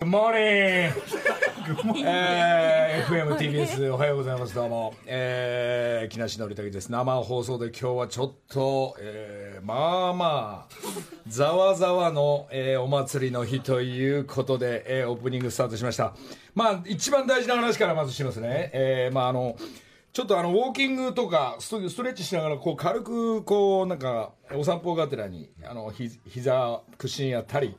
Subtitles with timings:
[0.00, 0.92] Good morning!
[2.06, 4.54] えー、FMTBS おはようございます。
[4.54, 4.94] どうも。
[5.04, 6.90] えー、木梨憲武です。
[6.90, 10.74] 生放送で今日はちょっと、えー、まあまあ、
[11.28, 16.14] ざわざわの、えー、お祭りの日ということで、えー、オープニングスタートしました。
[16.54, 18.70] まあ、一番大事な話からまずしますね。
[18.72, 19.54] えー、まああの、
[20.14, 27.76] ちょっとあの、ウォーキングとか、ストストレッチしながら、こう、軽く、こう、なんか、お散歩がてらに、あの、ひ、膝、屈伸やったり、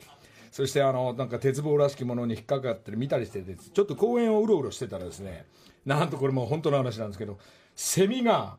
[0.52, 5.46] そしてあのなんか鉄棒らしきものに引っかかったり見たりしててちょっと公園をうろうろしてたらですね
[5.86, 7.40] なんとこれもう本当の話なんですけど
[7.74, 8.58] セミが、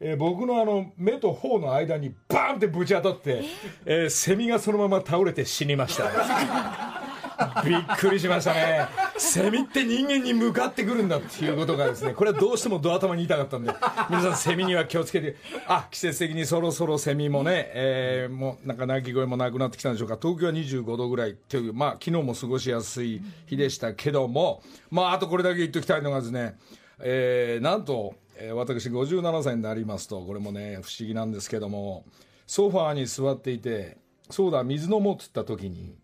[0.00, 3.44] えー、僕のあの目と頬の間にバーンってぶち当たって、
[3.86, 6.97] えー、セミがそのまま倒れて死にました
[7.64, 8.88] びっくりしましたね。
[9.16, 13.72] セミって人間に向かってくるんだっていうことがですねこれはどうしてもド頭に言いたかったんで
[14.10, 20.18] 皆さんセミには気をつけてあ季節的にそろそろセミもね、えー、もうなんか鳴き声もなくなってきたんでしょうか。
[20.20, 26.56] 東京は25度ぐらいっていうまあ昨日も過ごしやすい日でしたけどもまああとこれだけ言っておきたいのがですね、
[27.00, 32.04] えー、なんと、え、私57歳になりますとこれもね不思議なんですけども
[32.46, 33.98] ソファーに座っていて
[34.30, 35.94] そうだ水飲もうっつった時に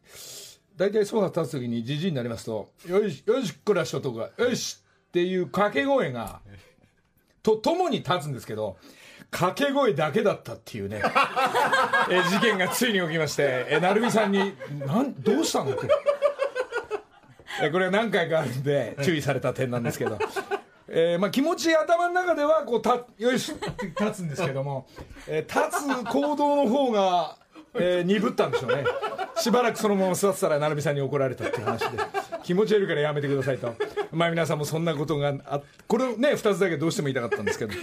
[0.77, 6.41] 大体ソファー立つ時にじじいになりますと「よしよしこらしとか「よし!」っていう掛け声が
[7.43, 8.77] とともに立つんですけど
[9.31, 11.03] 掛け声だけだったっていうね
[12.11, 14.55] え事件がついに起きましてえ成美さんに
[14.87, 15.89] 「なんどうしたの?」って
[17.63, 20.19] えこれは何回かあるんで注意された点なんですけど。
[20.97, 24.87] えーまあ、気持ち頭の中ではこうたよしって立つんですけども、
[25.27, 27.37] えー、立つ行動の方が
[27.75, 28.85] えー、鈍ったんでしょうね。
[29.37, 31.99] しばらくそのまま座ってたら成美さんに怒られたっていう話で。
[32.45, 33.75] 気持ち悪いからやめてくださいと。
[34.13, 37.75] まあ皆さんもそんなことがあこれをね2つだけどうしても言いたかったんですけど。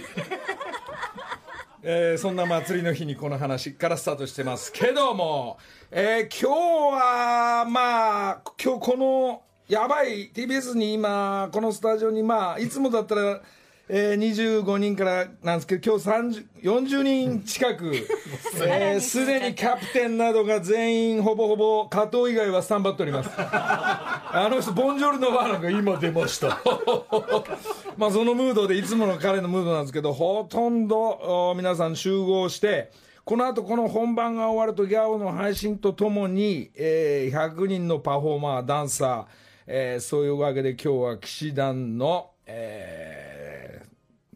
[1.84, 5.58] えー、そんな祭りの日にこの話からスタートしてますけども、
[5.90, 6.54] えー、今
[6.92, 13.40] 日はまあ今日このやばい TBS に今このスタジオにまあいつもだったら
[13.88, 18.06] えー、25人からなんですけど、今日30 40人近く、す、
[18.64, 23.30] えー、で、にキャプテンなどが全員ほぼほぼ加藤以外はスタンバっております。
[23.36, 26.60] あの人、ボンジョルノバーナが今出ました。
[27.98, 32.92] まあそのムードで、いつもの彼のムードなんですけど、ほとんど皆さん集合して、
[33.24, 39.24] この後この本番が終わるとギャオの配信とともに、えー、100人のパフォーマー、ダンサー、
[39.66, 43.11] えー、そういうわけで今日は騎士団の、えー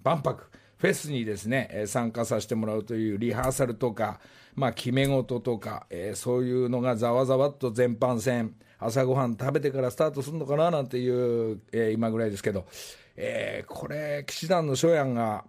[0.06, 4.20] 万博フェスにですね、参加させてもらうというリハーサルとか、
[4.54, 12.66] まあ、決め事とか、えー、そういうのがざわざわっと全般戦、朝ごはん食べてからスタートするのかななんていう、えー、今ぐらいですけど、
[13.16, 15.44] えー、これ、騎士団の初夜が、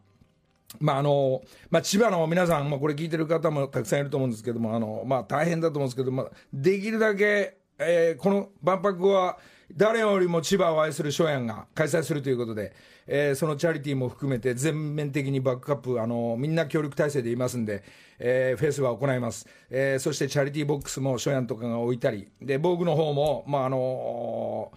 [0.80, 9.38] まああのまあ、千葉の皆さん、まあ、これ聞いてる方もたくさんいると思うんですけども、あのまあ、大変だと思うんですけど、まあ、できるだけ、えー、この万博は、
[9.76, 12.74] 誰よりも千葉を愛する初夜が開催するということで、
[13.06, 17.84] えー、そのチャリティーも含めて全面的にバックアップ、あのみんな協力体制でいますんで、
[18.20, 24.72] えー、フェスは行います、えー、そしてチャリティーボックスも初夜とかが置いたり、で防具の方も、まああの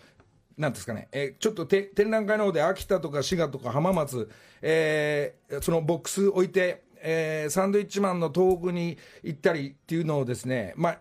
[0.61, 4.31] なんですかね、えー、ちょっとて展覧会の方で秋田とか滋賀とか浜松、
[4.61, 10.99] えー、そのボックス置いて、えー、サンドイッチマンの遠くに行ったりっていうのをですね、まあ、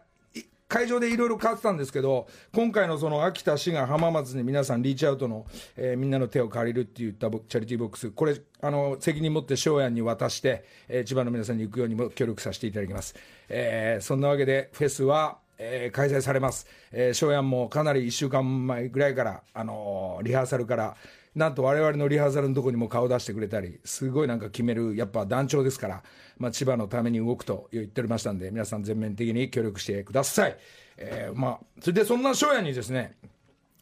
[0.70, 13.16] 会場でいろいろ変わってたんですけど、今回のその秋田、滋賀、浜松に皆さん、リーチアウトの、えー、みんなの手を借りるって言ったチャリティーボックス、これ、あの責任持って庄屋に渡して、えー、千葉の皆さんに行くようにも協力させていただきます。
[13.50, 16.68] えー、そんなわけで、フェスは、えー、開催されます。
[16.92, 20.96] えー、庄屋もかなり1週間前ぐらいから、あのー、リハーサルから、
[21.36, 26.04] なんと我々のリハーサルのとこにも顔出してくれたり、すごいなんか決める、やっぱ団長ですから、
[26.38, 30.58] まあ、千葉のために動くと言っておりましたんで、皆さん全面的に協力してください。
[30.98, 33.16] えー、まあ、それでそんな翔也にですね、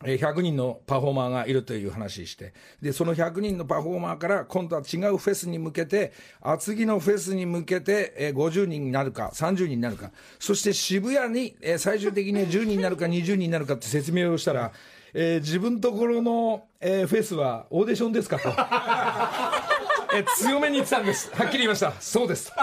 [0.03, 14.71] 100人のパフォーマーがいるという話して、で、その100人のパフォーマーから、今度は違うフェスに向けて、厚木のフェスに向けて、50人になるか、30人になるか、そして渋谷に、最終的に10人になるか、20人になるかって説明をしたら、
[15.19, 18.50] えー、自分ところの、えー、フェスはオーディションですかと。
[20.15, 21.31] え強めに言ってたんです。
[21.33, 21.91] はっきり言いました。
[22.00, 22.53] そうです。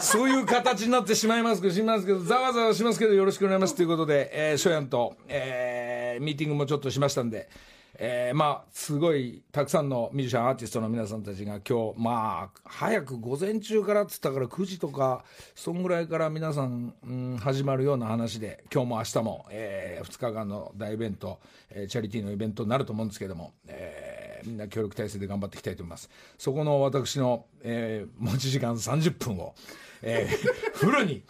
[0.00, 3.76] そういう形になってしまいますけどしますけどざわざわしますけどよろしくお願いします。
[3.76, 7.48] ということで、えー、ショヤンと、えー、ミーティングもちょっとしましたんで
[7.98, 15.24] えー、まあすごいたくさんのミュージシャンアーティストの皆さんたちが今日まあ早く午前中からっつったから9時とか
[15.54, 21.38] そんぐらいから皆さん、うん、始まるような話で今日も明日も、えー、2日間の大イベント、
[21.70, 26.08] えー、チャリティーのイベントになると思うんですけども、えー、みんな協力体制で頑張っていきたいと思います。
[26.38, 29.54] そこの私の、えー、持ち時間30分を、
[30.00, 30.36] えー、
[30.74, 31.22] フルに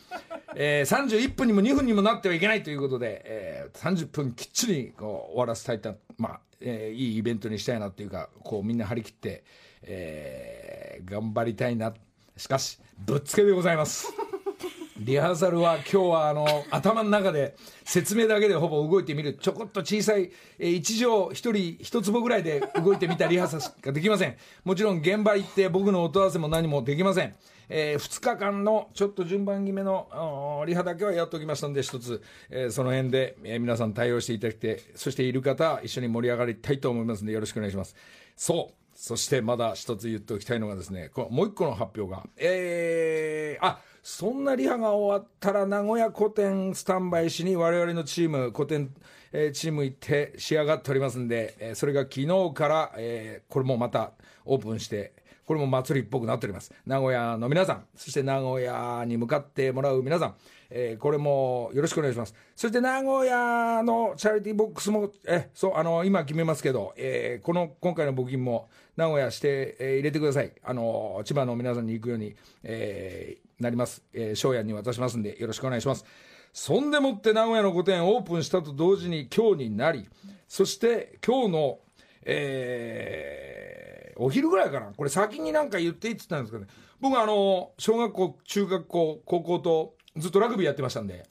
[0.57, 9.45] えー、31分にも2分にもなってはいけないということで、えー、30分きっちりこう終わらせたいと、まあえー、いいイベントにしたいなっていうかこうみんな張り切って、
[9.83, 11.93] えー、頑張りたいな。
[12.37, 14.13] しかしぶっつけでございます。
[14.99, 19.35] リハーサルは今日はあの頭の中で説明だけでほぼ動いてみる。
[19.35, 24.37] ちょこっと小さい、えー、1畳1人1坪ぐらいで動いてみたリハーサルしかできません。
[24.65, 27.35] もちろん現場行って僕の音合わせも何もできません。
[27.69, 37.95] えー、2日間のちょっと順番決めのリハだけはやっておきましたんで一つ、えー、その辺で、えー、皆さん対応していただいてそしている方一緒に盛り上がりたいと思いますのでよろしくお願いします。
[38.37, 38.75] そう。
[38.95, 42.25] そしてまだ一つ言っておきたいのがですねこもう一個の発表が。
[42.37, 48.93] えー、あそんなリハが終わったら名古屋古典スタンバイしに我々のチーム古典、
[49.33, 54.13] えー、チーム行って仕上がっておりますんで、えー、それが昨日から、えー、これもまた
[54.45, 55.13] オープンして
[55.45, 56.73] これも祭りっぽくなっております。
[56.87, 60.35] 名古屋の皆さんそして名古屋に向かってもらう皆さん、
[60.71, 62.35] えー、これもよろしくお願いします。
[62.55, 70.53] そして名古屋のチャリティーボックスもえそうあの今決めますけど、えー、この今回の募金も名古屋して、えー、入れてください。
[70.63, 76.05] あの千葉の皆さんに行くように、えー、なります、えー、翔也に渡しますんでよろしくお願いします。
[76.53, 80.07] そんでもって名古屋の御殿オープンしたと同時に今日になり
[80.49, 81.79] そして今日の
[82.25, 83.92] えー、
[84.23, 84.93] お昼ぐらいかな。
[84.97, 86.71] これ先になんか言っていいって言ったんですけどね。
[87.01, 91.25] 僕あの小学校中学校高校とずっとラグビーやってましたんで。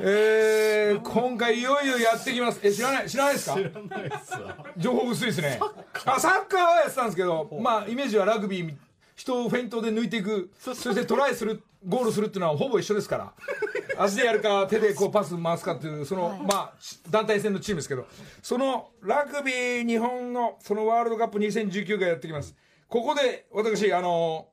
[0.00, 2.60] えー、今回いよいよやってきます。
[2.62, 3.56] え知らない知らないですか？
[3.56, 4.32] 知らないです
[4.78, 5.60] 情報薄いですね。
[6.06, 8.74] あサッカーはやってたんですけどまあイメージはラグビー
[9.18, 10.50] 人をフェイントで抜いていく。
[10.58, 13.32] そしてトライするゴールするっていうのはほぼ一緒ですから。
[13.98, 16.74] 足でやるか手でこうパス回すかっていうその、まあ
[17.10, 18.06] 団体戦のチームですけど。
[18.40, 22.54] そのラグビー日本のそのワールドカップ2019がやってきます。
[22.86, 24.48] ここで私あの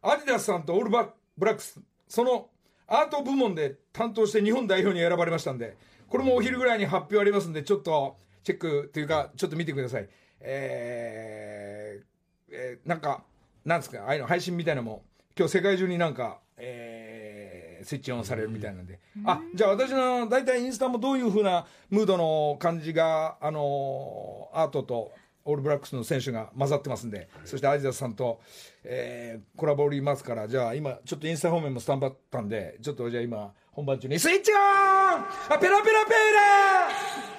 [0.00, 2.48] アディダスさんとオールバブラックスその
[2.86, 5.76] アート部門で担当して日本代表に選ばれましたんで
[6.08, 10.08] これもお昼ぐらいに発表ありますんでちょっとチェックというかちょっと見てください。
[10.40, 12.04] えー、
[12.50, 13.24] えー、なんか
[13.68, 15.04] なんですかああいうの配信みたいなのも
[15.36, 25.12] 今日世界中になんか、えー、スイッチオンされるみたいなんで、あじゃあ私の大体インスタもどういうふうなムードの感じが、あのー、アートと
[25.44, 28.40] オールブラックスの選手が混ざってますんで、そしてアジダスさんと、
[28.84, 34.58] えー、コラボおりますから、じゃあ今、ちょっとインスタ方面もスタンバったんで、ちょっとじゃあ今、本番中にスイッチオン！
[34.58, 35.24] あ
[35.60, 37.37] ペラペラペラ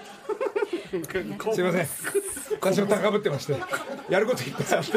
[1.53, 1.87] すいません。
[2.59, 3.55] 私も高ぶってまして。
[4.09, 4.91] やることいっぱいあって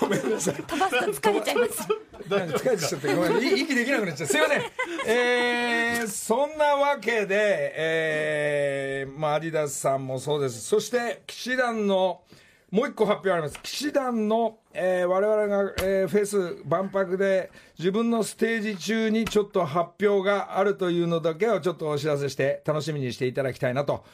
[0.00, 0.54] ごめんなさい。
[0.54, 1.88] 飛ばすと疲れちゃいます
[2.28, 4.62] 疲れちゃってごめん息できなくなっちゃうすいません
[5.06, 12.22] えー、そんなわけでえー、まあアディダスさんもそうですそして騎士団の
[12.70, 23.42] もう一個発表あります騎士団の、えー、我々が、えー、フェス万博で自分のステージ中にちょっと発表があるというのだけをちょっとお知らせして楽しみにしていた。
[23.44, 23.70] だきた。
[23.70, 24.04] いなと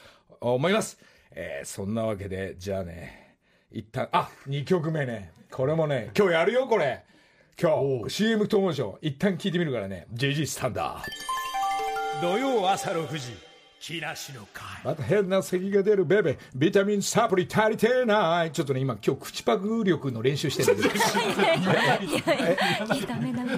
[0.40, 0.98] 思います。
[1.34, 3.36] えー、そんなわけで、じゃあね、
[3.70, 5.32] 一旦、あ、2曲目ね。
[5.50, 7.04] これもね、今日やるよ、これ。
[7.60, 8.98] 今日、CM と思うでしょ。
[9.02, 10.06] 一旦聞いてみるからね。
[10.12, 12.20] JG スタンダー。
[12.20, 13.52] 土曜朝6時。
[13.82, 20.88] 木梨の会また変な咳が出るベベビタミンサプリ足りてないちょっとね今今日口パク力の練習してるんで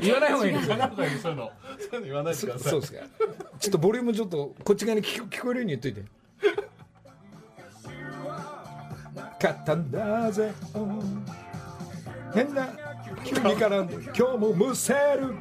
[0.01, 1.51] 言わない方がいいですかそういうの
[2.01, 3.01] 言わないでくださいそうですか
[3.61, 6.03] ちょっとボリュームちょっとこっち側に聞聞こえるように言っといて
[9.45, 10.55] 勝ったんだぜ。
[12.33, 12.67] 変な
[13.23, 15.35] 急に絡んで今日もむせる。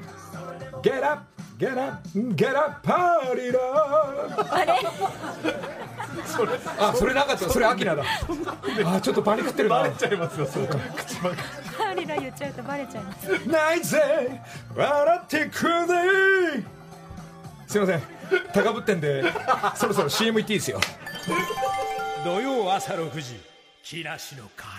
[0.81, 1.23] Get up
[1.57, 3.59] Get up Get up パーリーだ
[4.51, 4.73] あれ
[6.25, 7.49] それあそれなかった。
[7.49, 8.03] それアキナだ。
[8.85, 9.75] あちょっとパニックってるな。
[9.77, 10.75] バレちゃいますよそれ口
[11.21, 13.47] パーリーだ言っちゃうとバレちゃいます。
[13.47, 14.41] ないぜ。
[14.75, 16.63] 笑ってくれ
[17.67, 18.03] すいません。
[18.53, 19.23] 高ぶってんで
[19.75, 20.81] そろそろ CM 行っていいですよ。
[22.25, 23.52] 土曜朝6時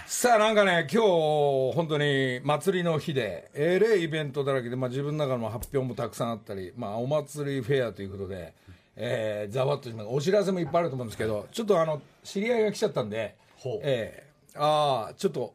[0.07, 8.55] さあなんかね今日本当に祭りの日でえれイベントだらけで、まあ、自分の中の発表もたくさんあったり、まあ、お祭りフェアということで、
[8.97, 13.37] えー、ざわっとお知らせもいっぱいあると思うんですけどちょっとあの知り合いが来ちゃったんで、
[13.83, 15.55] えー、ああちょっと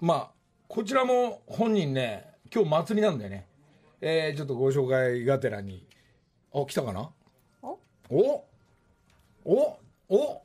[0.00, 0.30] まあ
[0.66, 3.46] こちらも本人ね今日祭りなんでね、
[4.00, 5.86] えー、ちょっとご紹介がてらに。
[6.52, 7.10] あ来たかな？
[7.62, 7.78] お？
[8.08, 8.44] お？
[9.44, 9.78] お？
[10.08, 10.42] お？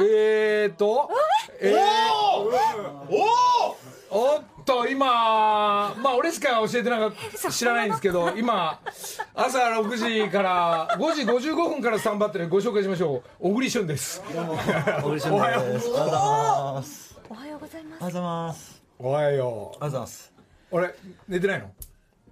[0.00, 1.10] えーと、
[1.60, 1.76] えー、
[4.10, 7.12] おおおっと今まあ俺しか教えてなかっ
[7.42, 8.80] た知らないんですけど今
[9.34, 14.22] 朝6時から5時55分からスタンバってるご紹介しましょう小栗旬です。
[15.02, 17.16] 小栗旬おはようございます。
[17.28, 18.00] おはようございます。
[18.00, 18.00] おはよう。
[18.00, 18.82] ございます。
[18.98, 19.80] おはよう。
[19.80, 20.32] ございます。
[20.70, 20.94] 俺
[21.28, 21.70] 寝てないの？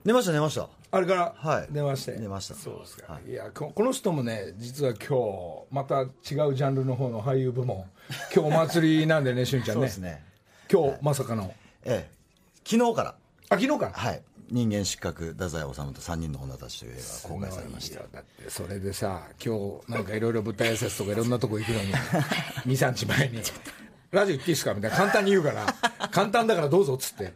[0.05, 1.69] 寝ました寝ましたあれからはい。
[1.71, 2.55] 電話して、出ました。
[2.55, 3.33] そうですか、、はい。
[3.33, 7.85] やここの人もね実は今日また違うジャンルの方の俳優部門
[8.35, 9.81] 今日お祭りなんでね しゅんちゃんね。
[9.81, 10.25] そうですね。
[10.71, 11.55] 今日まさかの。
[11.85, 12.17] ええ。
[12.65, 13.11] 昨日から。
[13.49, 13.93] あ昨日から。
[13.93, 14.23] はい。
[14.49, 21.93] 人間失格太宰治と3人の女たちという映画が公開されましていやだってそれでさ今日なんかいろいろ舞台挨拶とかいろんなとこ行くのに
[22.77, 23.43] 23日前に
[24.13, 24.97] 「ラジオ行っていいですか?」みたいな。
[24.97, 25.67] 簡単に言うから
[26.11, 27.33] 「簡単だからどうぞ」っつって、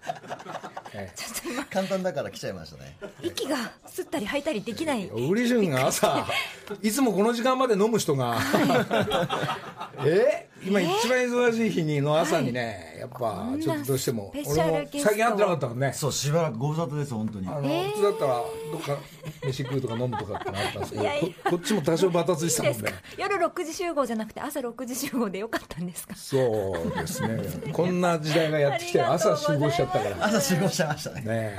[0.94, 1.10] え
[1.70, 2.96] 簡単だから来ちゃいましたね。
[3.22, 3.56] 息が
[3.88, 5.04] 吸ったり吐いたりできない。
[5.04, 6.26] え、ウリジュンが朝
[6.82, 8.38] いつもこの時間まで飲む人が。
[10.04, 10.46] え？
[10.62, 14.30] 今一番忙しい日にの朝にねやっぱちょっとどうしても。
[14.34, 15.92] スペシャル俺もゲスト最近会ってなかったもんね。
[15.94, 17.48] そうしばらくご無沙汰です本当に。
[17.48, 18.44] あの、普通だったらど
[18.78, 18.98] っか
[19.46, 21.28] 飯食うとか飲むとかってなったんですけどいやいや。
[21.44, 22.78] ここっちも多少バタついてたもんね。
[22.82, 23.00] ですか？
[23.16, 26.14] 夜6時集合じゃなくて朝6時集合でよかったんですか？
[26.14, 27.72] そうですね。
[27.72, 30.24] こんな時代がやってきて朝集合しちゃったから。
[30.26, 31.20] 朝集合しちゃいましたね。
[31.22, 31.56] ね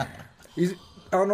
[0.58, 0.62] え。
[0.64, 0.68] い
[1.12, 1.28] あのー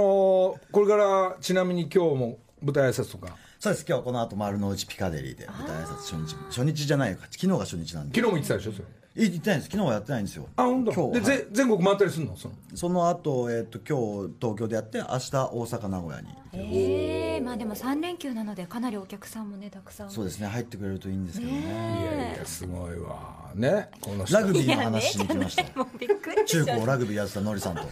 [0.72, 3.36] これからちなみに今日も舞台挨拶とか？
[3.60, 3.86] そうです。
[3.88, 7.18] 今日この後丸の内ピカデリーで舞台挨拶初日初日じゃないよ。
[7.22, 8.16] 昨日が初日なんで。
[8.20, 8.86] 昨日も言ってたでしょそれ。
[9.24, 9.72] い行ってないんです。
[9.72, 10.48] 昨日はやってないんですよ。
[10.56, 10.92] あ本当？
[10.92, 11.18] で、今日は。
[11.18, 12.38] いぜ全国回ったりするの？
[12.38, 12.54] その。
[12.76, 20.10] その後、えっと今日東京でやって明日大阪名古屋にええまあでも3連休なのでかなりお客さんもねたくさん。
[20.10, 21.60] そうですね入ってくれるといいんですけどね。
[21.60, 23.38] いやいやすごいわ。
[23.56, 25.63] ねこの人ラグビーの話しに来ました。
[25.77, 27.84] もうびっくり中高ラグビーやってたのりさんと。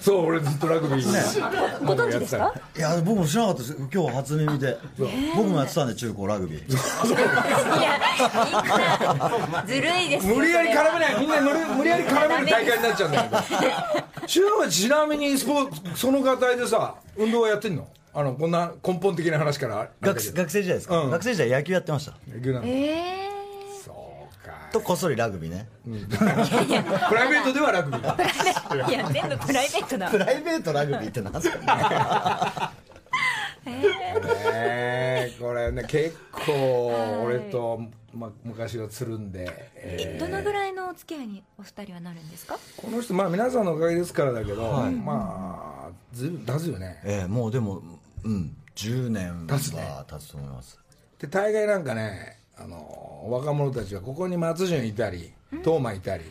[0.00, 1.20] そう俺ずっとラグビーね
[1.84, 2.54] ご存知ですか？
[2.76, 3.88] いや僕も知らなかったです。
[3.92, 4.78] 今日初耳で。
[5.36, 6.70] 僕もやってたんで中高ラグビー。
[6.70, 6.72] い
[7.82, 8.00] や
[9.66, 13.30] ずるいですよ無理やり絡めないみんな無理無理やり絡める大会になっちゃうんだよ
[14.26, 17.88] 中はちなみにスポーツその方でさ運動はやってんの？
[18.16, 21.10] あのこんな根本的な話から学学生時代ですか、うん。
[21.10, 22.12] 学生時代野球やってました。
[22.32, 23.28] 野球なのえ
[23.84, 24.52] そうか。
[24.72, 25.66] とこっそりラグビーね。
[25.84, 28.16] プライベートではラグビー。
[28.86, 30.10] え いや全部プライベートだ。
[30.10, 32.72] プライベートラグビーってなんですか？
[33.66, 36.16] ねこれね結
[36.46, 37.80] 構俺と、
[38.14, 40.20] ま、昔はつるんで、えー。
[40.20, 42.58] どのぐらいのお付き合いにお二人はなるんですか？
[42.76, 47.00] この人まあ皆さんのおかげですからだけど、まあずいぶん経つよね。
[47.04, 47.82] ええもうでも
[48.24, 50.78] うん10年は経つと思います。
[51.18, 55.32] で大概なんかねあの若者たちはここに松潤いたり
[55.64, 56.24] 東馬いたり、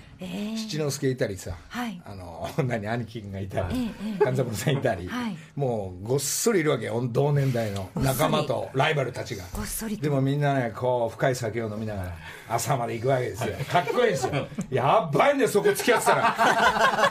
[0.57, 2.01] 七之助いたりさ、はい。
[2.05, 5.37] あの 何兄貴がいたりええええ勘三郎さんいたり、はい。
[5.55, 9.43] もうごっそりいるわけよ同年代の仲間とライバルたちが。
[9.53, 10.03] ごっそりと。
[10.03, 12.11] でもみんなねこう深い酒を飲みながら
[12.49, 13.55] 朝まで行くわけですよ。
[13.69, 14.47] かっこいいですよ。
[14.69, 16.35] やばいんだよそこ付き合ってたら。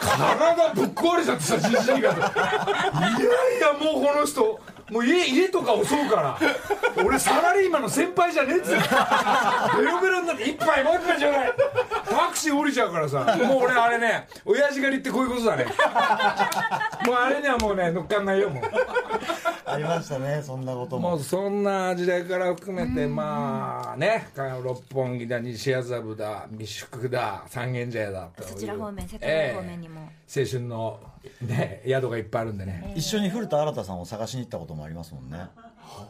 [0.00, 2.12] 体ぶっ壊れちゃってさじじいがいやい
[3.61, 6.38] やもうこの人もう家家とか襲うから
[7.02, 8.75] 俺サラリーマンの先輩じゃねえっつう。
[8.76, 8.81] の
[9.78, 11.52] ベロベロになって一杯もう一杯ちょうだい
[12.52, 13.37] 降りちゃうからさ。
[13.47, 15.64] もう俺あれね親父狩りってこういうことだね。
[17.06, 18.64] もうあれにはもうね乗っかんないよもう。
[19.64, 21.11] ありましたねそんなことも。
[21.11, 24.28] もうそんな時代から含めてまあね
[24.62, 30.00] 六本木だ西麻布だ三宿だ三軒茶屋だそちら方面世田谷方面にも。
[30.02, 30.40] ええ。
[30.42, 31.00] 青春の
[31.42, 32.92] ね宿がいっぱいあるんでね。
[32.97, 35.47] 一緒に古田新太さんを探しに行ったこともありますもんね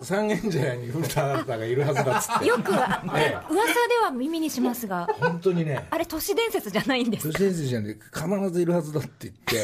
[0.03, 2.47] 三軒茶屋に古田新太がいるはずだっつって。
[2.47, 3.53] よくは、ええ。
[3.53, 5.87] 噂では耳にしますが本当にね。
[5.91, 7.33] あれ都市伝説じゃないんですか？
[7.33, 9.57] 都市伝説じゃなくて必ずいるはずだって言って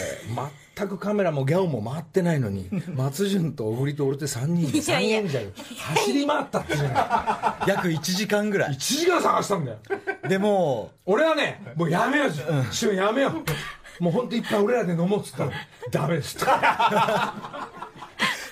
[0.76, 5.20] 全くカメラもギャオも回ってないのに松潤と小栗と俺って3人でいやいや。
[5.22, 5.50] 三軒茶屋
[5.94, 7.68] 走り回ったってじゃない。
[7.68, 8.70] 約1時間ぐらい。
[8.70, 9.78] 1時間探したんだよ。
[10.28, 12.30] でも俺はねもうやめよう
[12.72, 13.32] しゅんやめよ
[14.00, 14.02] う。
[14.02, 15.50] もう本当いっぱい俺らで飲もうっつったら
[15.90, 16.46] ダメですと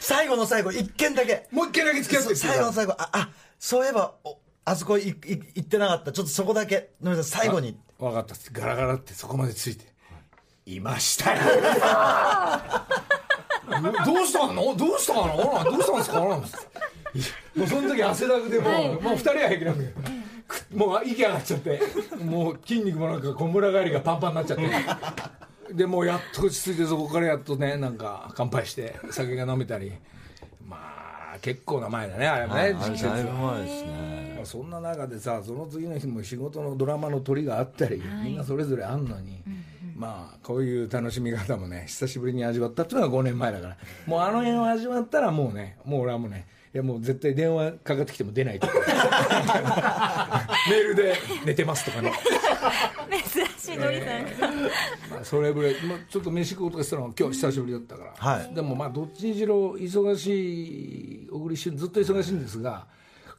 [0.06, 1.48] 最後の最後一件だけ。
[1.50, 6.12] もう一回だけ付き合って最後の最後ああそういえばおあそこいい行ってなかった。
[6.12, 6.90] ちょっとそこだけ。
[7.02, 7.76] 飲みさん最後に。
[7.98, 8.60] 分かったっつって。
[8.60, 9.84] ガラガラってそこまでついて。
[10.64, 11.40] いましたよ。
[14.06, 14.76] どうしたの？
[14.76, 15.64] どうしたの？
[15.64, 16.20] どうしたんですか？
[16.20, 16.56] なんつって
[17.58, 20.00] もうその時汗だくでもう,、もう二人は平気なんだけど
[20.46, 21.80] くもう息上がっちゃって。
[22.22, 24.64] もう筋肉もなんかこむら返りがパンパンになっちゃって
[25.72, 29.92] でもうやっと落ち着いてそこからやっとねなんか乾杯して酒が飲めたり。
[30.64, 30.76] ま
[31.34, 34.32] あ結構な前だねあれもね時期節は前ですね。
[34.36, 39.42] まあそんな中でさその次の日も仕事のドラマの撮りがあったり、みんなそれぞれあんのに、
[39.94, 43.76] まあこういう楽しみ方もね久しぶりに味わったっていうのが5年前だから。
[44.06, 48.74] もうあの辺を味わったらもうねもう俺はもうねいやもう絶対電話かかってきても出ないとか
[50.68, 51.14] メールで
[51.46, 52.12] 寝てますとかね、
[53.32, 54.22] 珍しいのりさん、
[55.10, 58.54] まあ、 それぐらい、まあ、ちょっと飯食おうとかしたのが今日久しぶりだったから、はい。
[58.54, 62.86] でもまあどっちにしろ忙しい小栗旬ずっと忙しいんですが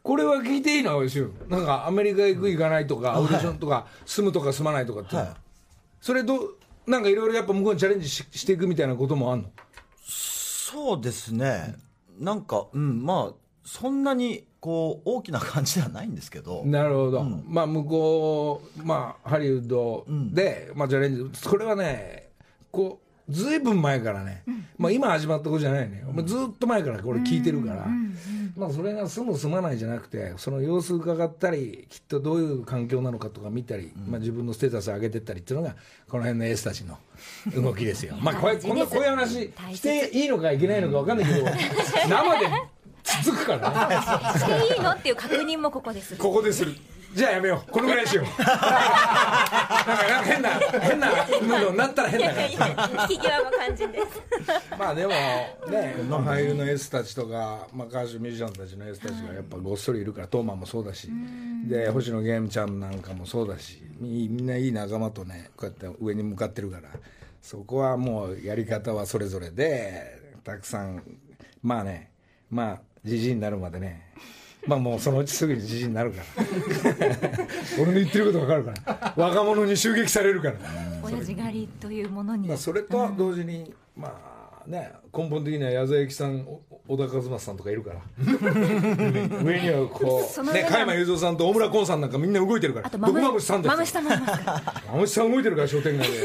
[0.03, 1.33] これは聞いていいの小栗旬。
[1.49, 5.19] なんかアメリカ行く行かないとか、オーディションとか住むとか住まないとかっていうの。
[5.21, 5.37] は、はい。
[5.99, 6.55] それどう
[6.85, 9.49] なんかいろいろやっぱ向こうにチャレンジししていくみたいなこともあんの？
[10.05, 11.75] そうですね、
[12.19, 13.33] なんか、うん、まあ、
[13.67, 22.29] そんなにこう大きな感じではないんですけど、なるほど、まあ向こう、まあ、ハリウッドで、まあ、チャレンジ、これはね、
[22.71, 24.43] こうずいぶん前からね、
[24.77, 27.87] まあ、今始まったことじゃないね、もうずっと前からこれ聞いてるから、
[28.55, 35.75] まあ、それが住む、住まないじゃなくて、その様子伺ったり、きっとどういう環境なのかとか見たり、まあ、自分のステータス上げてったりっていうのが、
[36.07, 36.97] この辺のエースたちの
[37.53, 38.15] 動きですよ。
[38.21, 41.45] まあこれこんなこういう話していいのかいけないのか分かんないけど、
[42.07, 42.47] 生で
[43.23, 43.95] 続くからね。
[44.39, 46.75] していいのっていう確認もここですここでする。
[47.13, 47.71] じゃあやめよう。
[47.71, 48.25] このぐらいにしよう。
[48.25, 48.55] なんか、
[49.87, 53.01] なんか変な、変なムードになったら変だから。
[53.09, 54.21] 引き際も肝心です
[54.77, 61.09] まあでもね、まあ、俳優のエースたちとか、まあ、歌手ミュージシャンたちのエースたちがやっぱごっそりいるからトーマンもそうだし
[61.67, 66.89] で星野源ちゃんなんかもそうだしみみんないい仲間とねこうやって上に向かってるから
[67.41, 71.03] そこはもうやり方はそれぞれでたくさん
[71.61, 72.11] まあね
[72.49, 74.07] まあじじいになるまでね。
[74.65, 76.45] まあもうそのうちすぐにじじいになるから。
[77.81, 79.13] 俺の言ってること分かるから。
[79.15, 80.55] 若者に襲撃されるから。
[81.01, 82.47] 親父狩りというものに。
[82.47, 84.36] まあ、それと同時に、まあ
[84.67, 86.59] ね、根本的には矢沢永吉さん、お
[86.89, 88.01] 小田和正さんとかいるから、
[89.41, 94.83] 上にはこう、ね、加山雄三さんと大村崑さんなんかみんな動いてるから、あと毒まむしさんですマムシさんもいますから。
[94.91, 96.17] まむしさん動いてるから、商店街で。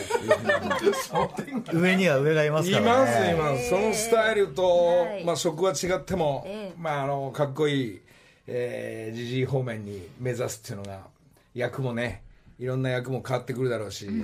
[1.78, 2.90] 上には上がいますいからね。
[2.90, 5.24] ます、います、そのスタイルと、はい。
[5.24, 6.74] まあ、職は違っても、ええ。
[6.76, 8.00] まあ、あのかっこいい、
[8.48, 11.06] えー、ジジイ方面に目指すっていうのが、
[11.54, 12.24] 役もね、
[12.58, 14.16] いろんな役も変わってくるだろうし、うん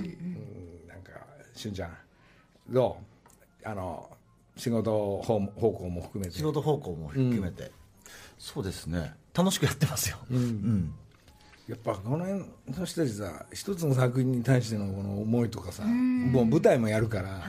[0.89, 1.11] なんか、
[1.55, 1.97] しゅんちゃん、
[2.69, 3.08] どう？
[3.63, 4.09] あの
[4.57, 6.37] 仕事方方向も含めて。
[6.37, 6.43] 仕。
[6.43, 7.71] 事方向も含めて、
[8.37, 10.17] そうですね、楽しくやってますよ。
[10.29, 10.93] うん。
[11.67, 12.45] やっぱこの辺
[12.79, 17.39] の人たちさ一つの作品に対してのこの思いとかさもう舞台もやるから、は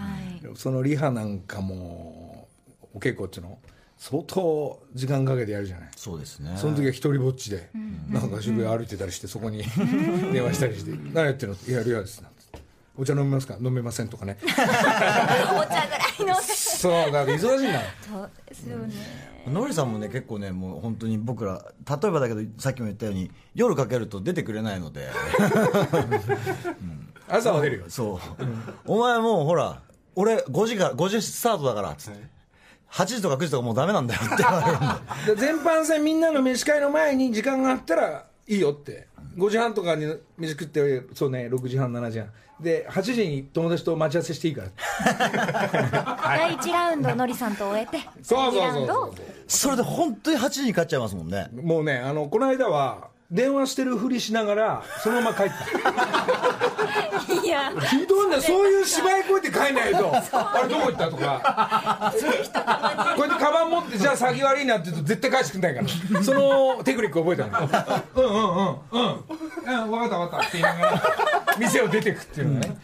[0.43, 0.57] い。
[0.57, 2.49] そのリハなんかも
[2.93, 3.59] お稽古っていうの
[3.97, 5.88] 相当時間かけてやるじゃない。
[5.97, 6.55] そうですね。
[6.57, 7.71] その時は一人ぼっちで、
[8.09, 9.62] なんか渋谷歩いてたりしてそこに
[10.33, 12.39] 電話したりして「何やってるの?」いやリハです」なんて
[13.01, 13.57] お茶飲みますか？
[13.61, 14.37] 飲めません」とかね。
[14.45, 15.87] お茶ぐら
[16.21, 16.35] いの。
[16.43, 18.95] そうだから忙しいんだそうですよね。
[19.49, 25.09] のりさんもね結構ねもう本当に僕ら例えばだけどさっきも言ったように夜かけると出てくれないので。
[27.29, 27.85] 朝は出るよ。
[27.89, 28.19] そう、
[28.87, 29.81] お前もうほら
[30.17, 32.21] 俺5時から5時スタートだからっつって、
[32.91, 39.09] 8時とか9時とかもうダメなんだよって言われるん でで全般戦みんなの飯会の前に時間があったらいいよって。
[39.37, 42.29] 5時半とかに飯食ってそうね6時半7時半
[42.62, 44.68] で8時に友達と待ち合わせしていいから。
[46.23, 49.12] 第1ラウンドのりさんと終えてそう
[49.46, 51.49] それで本当に8時に帰っちゃいますもんね。
[51.53, 55.55] もうねあのこの間は電話してるふりしながらそのまま帰った。
[57.33, 57.71] いや。
[57.81, 60.12] ひどいんだよそういう芝居こうやって帰んないと。
[60.33, 62.12] あれどこ行ったとか。
[63.16, 66.23] こうやってカバン持ってじゃあ先悪いなって言うと絶対返してくんないから。
[66.25, 67.69] そのテクニック覚えたの。
[68.16, 69.01] うんうんうんうん。
[69.03, 71.03] うん分かった分かったって言いながら
[71.59, 72.79] 店を出てくっていうのがね、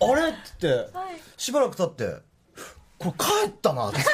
[0.00, 0.86] あれっつって、
[1.36, 2.28] しばらく経って
[2.98, 4.10] これ帰ったなっつって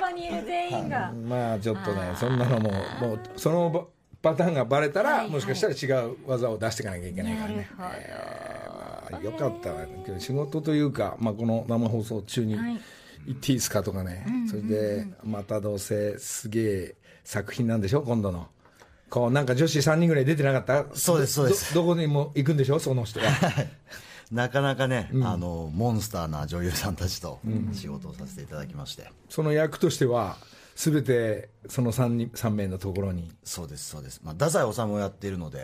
[0.00, 1.12] 場にいる全員が。
[1.12, 3.88] まあちょっとねそんなのももうその
[4.20, 5.30] パターンがバレたら、はいはい。
[5.30, 7.68] もしかしたら違う技を出していかなきゃいけないからね。
[7.78, 12.80] あよかったわけど仕事というか、まあ、この生放送中にはい
[13.26, 18.00] 行っていいですかとかね、それでまたどうせすげえ作品なんでしょ？
[18.02, 18.48] 今度の。
[19.10, 20.96] こうなんか女子3人ぐらい出てなかった？
[20.96, 21.74] そうですそうです。
[21.74, 22.78] どどこにも行くんでしょ？
[22.78, 23.26] その人は
[24.30, 27.40] なかなかね、あのモンスターな女優さんたちと
[27.72, 30.36] 仕事をさせていただきまして、その役としては
[30.76, 33.32] 全てその 3, 人3名のところに。
[33.42, 35.60] そうですそうです、まあ、太宰治をやっているので、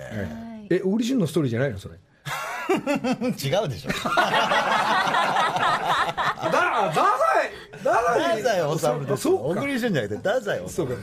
[0.71, 1.97] えオーディションのストーリーじゃないのそれ？
[2.75, 3.91] 違うでしょ。
[6.51, 7.91] だ太宰太
[8.43, 9.01] 宰。
[9.01, 9.61] 治ですそうか。
[9.61, 10.95] 小栗旬じゃなくて太宰治そうか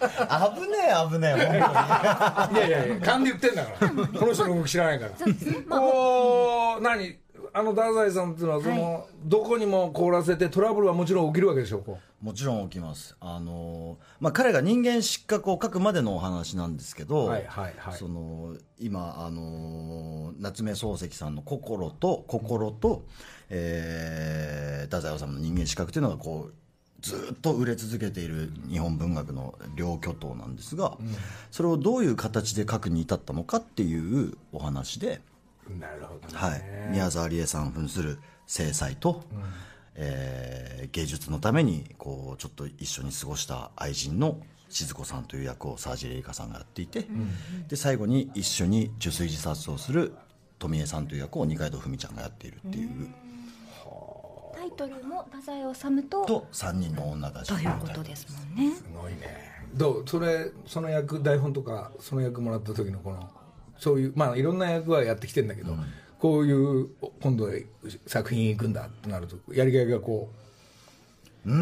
[0.00, 3.90] 危ねえ危ねえ 本いやいやいや勘で言ってんだから。
[3.90, 5.78] この人の動き知らないから。
[5.78, 7.18] こう何？
[7.52, 11.82] あの太宰さんっていうのはその、どこにも凍らせてトラブルはもちろん起きるわけでしょ
[12.22, 13.16] もちろん起きます。
[13.18, 17.94] あの、まあ、彼が人間失格を書くまでのお話なんですけど、はいはいはい。
[17.94, 23.04] その今あの夏目漱石さんの心と心と、
[23.48, 26.54] えー太宰治の人間失格というのがこう
[27.02, 30.96] ずっと売れ続けている日本文学の両巨頭なんですが、
[31.50, 35.20] それをどういう形で書くに至ったのかっていうお話で、
[35.68, 39.24] うなるほどね、はい、宮沢りえさん扮する制裁と、
[39.94, 47.06] えー芸術のためにこうちょっと一緒に過ごした愛人の静子さんという役を沢尻エリカさんがやっていて、
[47.68, 50.14] で最後に一緒に受水自殺をする
[50.58, 53.08] 富江さんという役を二階堂ふみちゃんがやっているっていう、
[54.60, 58.74] タイトルも太宰治とと3人の女たちということですもんね。
[58.76, 59.64] すごいね。
[59.72, 60.04] どう？
[60.06, 63.26] それその役台本とかその役もらった時のこの
[63.78, 65.74] そういうまあいろんな役はやってきてんだけど、
[66.18, 67.48] こういうお今度
[68.06, 70.30] 作品行くんだってなるとやりがいがこ
[71.46, 71.48] う。
[71.48, 71.54] ー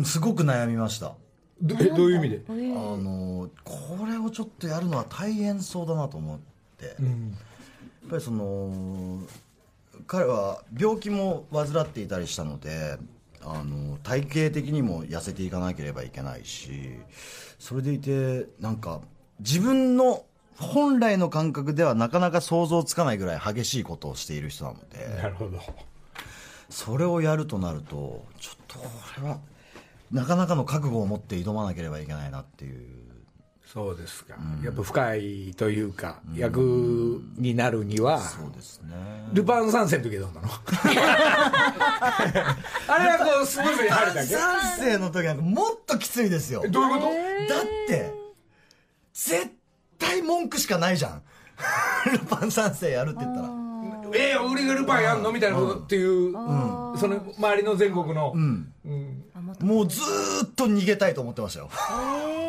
[0.00, 1.08] んすごく悩みました。
[1.08, 1.14] う
[1.60, 2.52] どえどういう意味で、あ
[2.96, 6.38] のこれをちょっとやるのは大変そうだなと思っ
[6.78, 6.96] て、やっ
[8.08, 9.20] ぱりその
[10.06, 12.98] 彼は病気も患っていたりしたので
[13.42, 16.94] あの体型的にも痩せていかなければいけないし
[17.58, 19.00] それでいてなんか
[19.40, 20.24] 自分の
[20.56, 25.60] 本来の感覚ではなかなか想像つかないぐらい激しいことをしている人なのでなるほど。
[26.68, 28.88] それをやるとなるとちょっとこ
[29.22, 29.38] れは
[30.10, 33.06] なかなかの覚悟を持って挑まなければいけないなっていう
[33.72, 38.94] そうですか、やっぱ深いというか、役になるにはそうですね。
[39.32, 40.48] ルパン三世の時はどうなの？
[42.88, 44.34] あれはこうスムーズに入るだけ？
[44.34, 46.62] 三世の時なんかもっときついですよ。
[46.62, 47.06] だどういうこと？
[47.10, 47.12] っ
[47.88, 48.12] て
[49.12, 49.50] 絶
[49.98, 51.22] 対文句しかないじゃん。
[52.12, 53.48] ルパン三世やるって言ったら
[54.14, 55.32] えー、俺がルパンやんの？
[55.32, 58.34] みたいなことっていう、その周りの全国の、
[59.60, 61.70] もうずーっと逃げたいと思ってましたよ。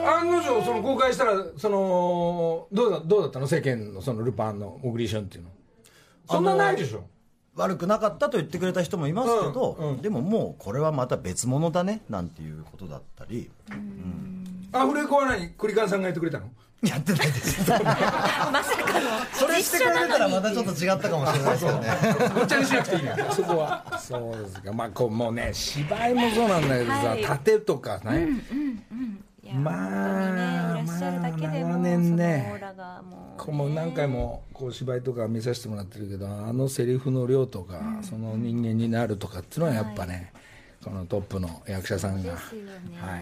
[0.08, 3.48] 案の定その公開したらそのどうだどうだったの？
[3.48, 5.50] 世間のそのルパンのオグリーションっていうの。
[6.30, 7.06] そんなないでしょ
[7.58, 10.02] 悪くなかったと言ってくれた人もいますけど、うんうん。
[10.02, 13.50] でももうこれはまた別物だねなんていうことだったり。
[14.72, 15.50] アフレコは何？
[15.50, 16.50] クリカンさんがやってくれたの？
[16.84, 17.70] やってないです。
[17.72, 18.63] まさかの
[19.34, 21.88] それしてくれてたらまたちょっと違ったかもしれないですけどね。
[22.36, 24.00] ごっちゃにしなくていいね そこは。
[24.00, 24.74] そうですか。
[24.74, 27.24] まあこうもうね芝居もそうなんだけどさ、はい。
[27.24, 32.62] 盾とかね、いやまあ本当にねいらっしゃるだけでも、まあ長年ね
[33.10, 40.31] もう、こうもう何回もこう芝居とか見させてもらってるけどあのセリフの量とか、その人間になるとかっていうのはやっぱね、
[40.83, 42.39] このトップの役者さんが、ね。
[42.99, 43.17] は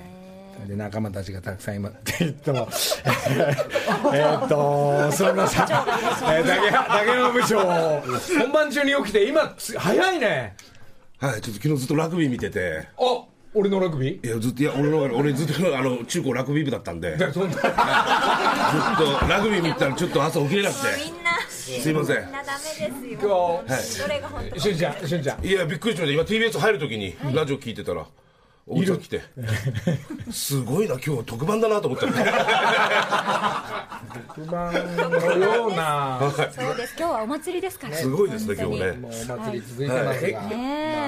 [0.65, 1.95] い、で仲間たちがたくさんいます。
[1.95, 2.67] って言っても
[4.13, 5.35] えーっとそん。
[5.35, 5.65] なさ、
[6.31, 7.59] えー、竹竹野部長。
[8.39, 10.55] 本番中に起きて今つ早いね。
[11.17, 14.27] はい、ちょっと昨日ずっとラグビー見てて、あ俺のラグビー？
[14.27, 17.55] いや、ずっと、いや、俺の、俺ずっと、あの、中高ラグビー部だったんで、ずっでそんな。
[18.99, 21.31] とラグビー見てたら、ちょっと朝起きれなくて、みんな。
[21.47, 22.17] すいません。
[22.17, 22.31] みん。
[22.31, 23.63] なダメですよ。
[23.67, 25.45] 今どれが本当日しゅんちゃんしゅんちゃん。
[25.45, 26.35] いや、びっくりしました。
[26.35, 28.05] 今 TBS 入るときに、ラジオ聞いてたら、
[28.67, 29.21] おじさん来て、
[30.31, 32.13] すごいな、今日特番だなと思ったね。
[34.35, 36.19] 特番のような。
[36.51, 36.95] そうです。
[36.97, 37.95] 今日はお祭りですから。
[37.95, 38.91] すごいですね、今日ね。
[38.93, 40.55] もうお祭り続いてますが、ね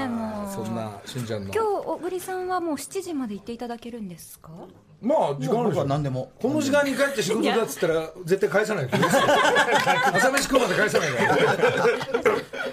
[0.04, 0.54] えもう。
[0.54, 1.54] そんなしゅんちゃんの。
[1.54, 4.52] 今日小栗さんはもう7時まで行っていただけるんですか？
[5.02, 6.32] まあ時間あるで何でも。
[6.42, 8.88] この時間に帰って仕事だっつったら絶対返さない。
[8.88, 11.34] か ら朝飯食うまで返さないから。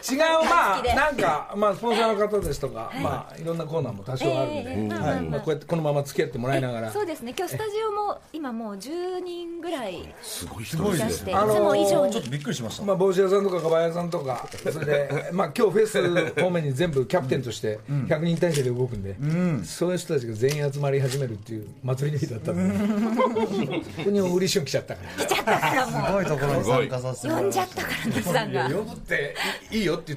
[0.04, 6.90] 違うまあなんかまあスポンサーの方ですとか、まあいろんなコーナーも多少あるんで、ええまあこうやってこのまま付き合ってもらいながら。
[6.92, 7.34] そうですね。
[7.36, 11.04] 今日スタジオも今もう10人ぐらいすごい人いですね。
[11.04, 12.12] らしていつあのーも以上に。
[12.12, 19.16] ちょっとびっくりしました、まあ、帽子屋さんとかカバン屋さんとかそれで、 まあ、今日フェス方面に全部キャプテンとして100人体制で動くんで、
[19.64, 25.86] そういう人たちが全員集まり始めるっていう祭りの日だったんでここに小栗旬来ちゃったから。
[25.86, 28.64] すごいところに参加させて呼んじゃったからねさんが。
[28.70, 29.36] 呼ぶって
[29.70, 30.16] いいよって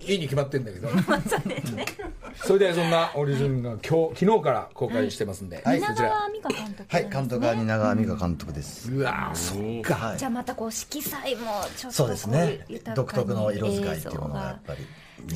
[0.00, 0.88] いいに決まってんだけど。
[2.36, 5.80] それでそんなオリジンが今日昨日から公開してますんで、はい。
[5.80, 6.08] こちら。
[6.08, 6.96] 蜷川美香監督。
[6.96, 10.18] はい監督は蜷川美香監督です、うわーそっか、はい。
[10.18, 12.64] じゃあまたこう色彩もちょっとそうですね。
[12.94, 14.86] 独特の色使いっていうものがやっ映ぱり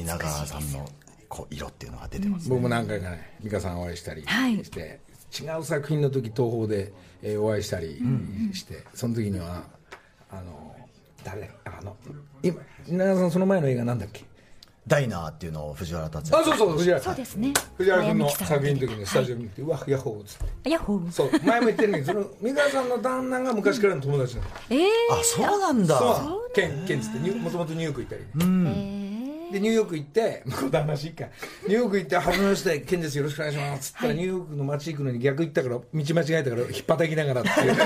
[0.04, 0.88] 蜷川さんの
[1.28, 4.64] こう色っていうのが出てます、僕も何回かね美香さんお会いしたりはい。
[4.64, 5.00] して、
[5.32, 6.92] 違う作品の時東宝で、
[7.22, 8.00] えーお会いしたり
[8.52, 9.64] して、その時には
[10.30, 10.74] あの
[11.24, 11.96] 誰あの
[12.42, 14.24] 今蜷川さんその前の映画なんだっけ？
[14.84, 17.52] ダイナーっていうのを藤原竜也あそうそう藤原そうですね。
[17.76, 20.70] 藤原君の作品の時にスタジオに来て、うわヤッホーっつって。
[20.70, 21.12] ヤッホー。
[21.12, 24.48] そう前も言ってるんだけどその美香さんの旦那が昔からの友達なの。
[24.70, 24.88] えー。
[25.12, 25.96] あそうなんだ。
[25.96, 26.52] そう。
[26.52, 29.11] ケンケンっつってニュもともとニューヨーク行ったり、えー
[29.52, 31.26] でニューヨーク行って向こうで話いいか。
[31.68, 33.18] ニューヨーク行って初めましてケンです。
[33.18, 33.92] よろしくお願いします。
[33.92, 37.76] っつったら、ニューヨークの街行くのに逆行ったから道間違えたから引っ叩きながらっていう。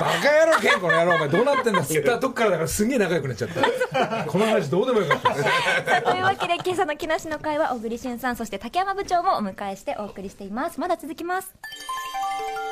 [0.00, 1.80] バカ野郎ケンこの野郎お前どうなってんだ。
[1.80, 4.24] っつったとこからだからすんげえ仲良くなっちゃった。
[4.24, 5.20] この話どうでもよかっ
[5.84, 10.80] たというわけで今朝の木梨の会は小栗旬さんそして竹山部長もお迎えしてお送りしています。
[10.80, 11.52] まだ続きます。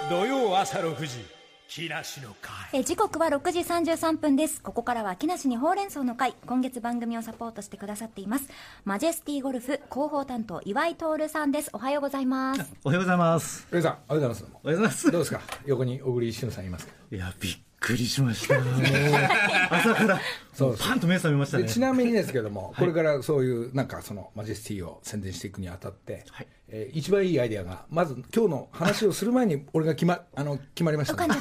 [0.08, 1.37] 土曜朝6時
[1.68, 4.62] 木梨の会え時刻は6時33分です。
[4.62, 6.34] ここからは木梨にほうれん草の会。
[6.46, 8.48] 今月番組をサポートしてくださっています。
[8.86, 11.68] マジェスティゴルフ広報担当岩井徹さんです。
[11.74, 12.64] おはようございます。
[12.84, 13.68] おはようございます。
[13.70, 14.44] レイさんありがとうございます。
[14.44, 15.10] おはようございます。
[15.12, 15.40] どうですか？
[15.66, 18.56] 横に小栗旬さんいますかいや、びっくりしました。
[19.70, 20.20] 朝から、
[20.52, 21.62] そうパンと目覚めましたね。
[21.64, 26.24] でちなみにですけども、これからそういうなんかそのマジェスティを宣伝していくにあたって、
[26.68, 31.34] えー一番いいアイデアがまず今日の話をする前に俺が決まあの決まりましたね。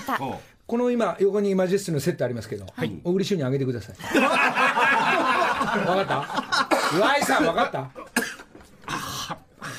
[0.67, 2.65] この今横にマジェスティのセットありますけど、
[3.03, 3.95] 小栗旬にあげてください。
[4.05, 6.97] 分かった？
[6.97, 7.89] 岩井さん分かった？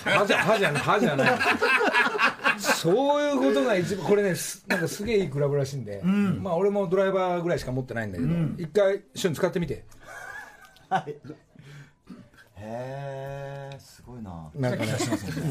[0.05, 1.39] 歯じゃ歯じゃない歯じゃない。
[2.59, 9.85] そういうことが一番これねすなんかすげえいいクラブらしいんで、まあ俺もドライバーぐらいしか持ってないんだけど、一回旬使ってみて。
[12.61, 14.51] へえすごいな。
[14.55, 14.93] なんかね。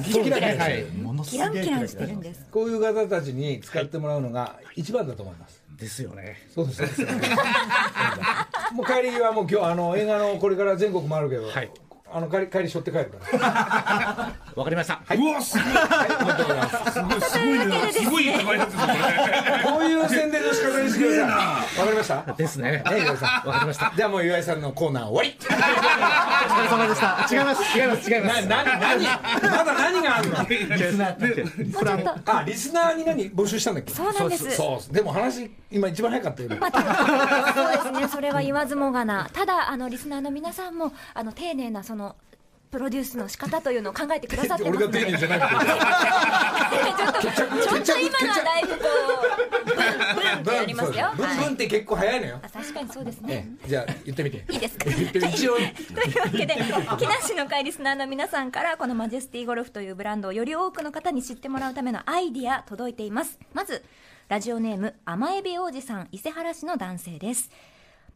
[0.04, 2.46] キラキラはいものすキげえランキランしてるんです。
[2.52, 5.64] こういう方たちに使ってもらうのが一番だと思います。
[5.78, 6.36] ですよね。
[6.54, 6.96] そうです。
[6.96, 7.10] そうです。
[8.74, 11.72] もう帰りはもう今日あの映画のこれから全国回るけど、はい
[12.10, 14.34] あの帰り帰り背負って帰るから。
[14.56, 15.02] わかりました。
[15.10, 15.74] うわすごい。
[15.74, 16.62] はい、ありがとうござい。
[16.62, 16.78] ます。
[16.94, 17.22] すごい。
[17.22, 17.68] すごい。
[17.68, 18.26] なすごい。
[18.26, 18.42] い。
[18.42, 18.60] っぱい。
[18.60, 20.06] やつですここうい。
[20.06, 21.80] う宣伝の仕方にしてください。
[21.80, 22.34] わかりました。
[22.34, 22.72] ですね。
[22.72, 23.48] ね、岩井さん。
[23.48, 23.94] わかりました。
[23.96, 25.38] じゃあもう岩井さんのコーナー終わり。
[25.40, 27.28] お疲れ様でした。
[27.36, 27.46] 違い。
[27.46, 27.78] ます。
[27.78, 27.88] 違い。
[27.88, 28.12] ます。
[28.12, 28.22] 違い。
[28.22, 28.48] まな、す。
[28.48, 30.38] な、何、まだ何があるの。
[30.38, 33.94] これあの、あ、リスナーに何募集したんだっけ。
[33.94, 36.50] そうなんですそう、でも話、今一番早かったよ。
[36.52, 36.72] 今
[37.54, 41.97] そうですね、それは言わずもがな、ただ、あのリスナーの皆さんも、あの丁寧なその
[42.72, 45.66] プロデュースの仕方というのを考えてくださってます 俺が丁寧じゃなくて。
[47.22, 48.84] ちょっと、ちょっと今のはだいぶこ
[49.64, 49.76] う、ブン
[50.16, 51.08] ブンってやりますよ。
[51.16, 52.40] ブンブンはいって結構早いのよ。
[52.44, 53.48] あ確かにそうですえね。
[53.64, 54.46] えじゃあ言ってみて。
[54.52, 54.86] いいですか？
[54.90, 55.56] 一応。
[55.56, 56.56] というわけで、
[57.00, 63.40] 木梨の会リスナーの皆さんから、このマジェスティゴルフというブランドをより多くの方に知ってもらうためのアイディア届いています。
[63.54, 63.84] まず、
[64.28, 67.50] ラジオネーム、甘エビ王子さん、伊勢原市の男性です。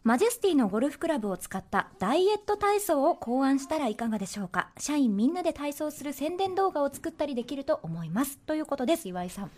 [0.03, 4.69] マジェスティのゴルフクラブを使ったダイエット体操を考案したらいかがでしょうか？
[4.79, 8.39] 社員みんなで体操する宣伝動画を作ったりできると思います。
[8.39, 9.51] ということです、岩井さん。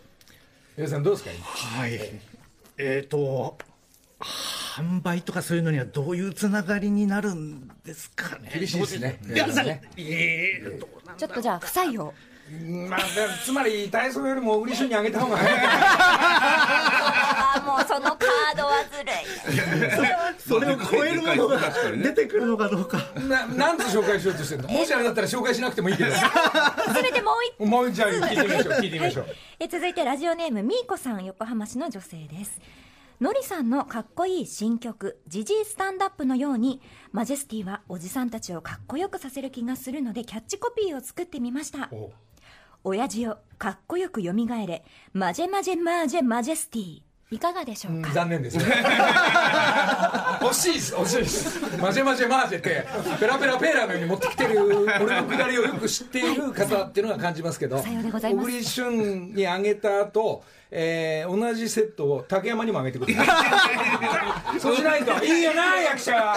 [0.76, 1.30] 岩井さんどうですか？
[1.32, 1.46] 今
[1.80, 1.98] はい。
[2.76, 3.56] えっと、
[4.20, 8.50] 販売とかそういうのにはどういうつながりになるんですかね？
[8.52, 9.18] 厳しいですね。
[9.26, 12.12] いや、ねえーどうなんちょっとじゃあ、不採用。
[12.90, 13.00] まあ、
[13.42, 15.56] つまり体操よりも小栗旬にあげた方が早い。
[15.66, 18.14] ああ、もうその。
[20.38, 22.98] それを超えるものが確かにね出てくるのかどうか。
[23.28, 24.68] な、なんと紹介しようとしてるの？
[24.68, 26.10] もしあれだったら紹介しなくてもいいけど。
[26.12, 28.74] せめてもう一もうじゃあ聞いてみましょう。
[28.74, 29.26] 聞いてみましょう。
[29.60, 32.60] え続いてラジオネームみーこさん横浜市の女性です
[33.20, 36.80] のりさんのかっこいい新曲「ジジイスタンダップ」のように
[37.12, 42.10] マジェスティはおじさんたちをかっこよくさせる気がするのでキャッチコピーを作ってみましたお
[42.82, 47.02] 親父よかっこよくよみがえれマジェマジェマージェマジェスティ
[47.34, 48.64] いかがでしょうか、残念ですね。
[50.40, 51.60] 惜しいです、惜しいです。
[51.80, 52.86] マジェマジェマージェって、
[53.18, 60.44] ペラペラペーラーのように持ってきてる、俺のくだりをよく知っている方っていうのが感じますけど、小栗旬にあげた後、
[60.76, 64.58] えー、同じセットを竹山にもあげてください。
[64.58, 66.36] そうしないと、いいよな、役者は。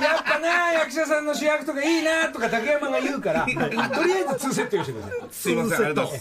[0.00, 5.28] やっぱな、役者さんの主役とかいいな、とか竹山が言うから、とりあえず2セット用意してください。
[5.32, 6.20] すいませんありがとうござい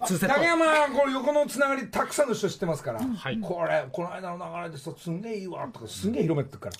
[0.00, 0.20] ます。
[0.20, 3.38] 竹山はこれ横のつながりたくさんの人知ってますから、はい。
[3.40, 6.72] これこの間の流れでさすんげえいいわとかすんげえ広めてるから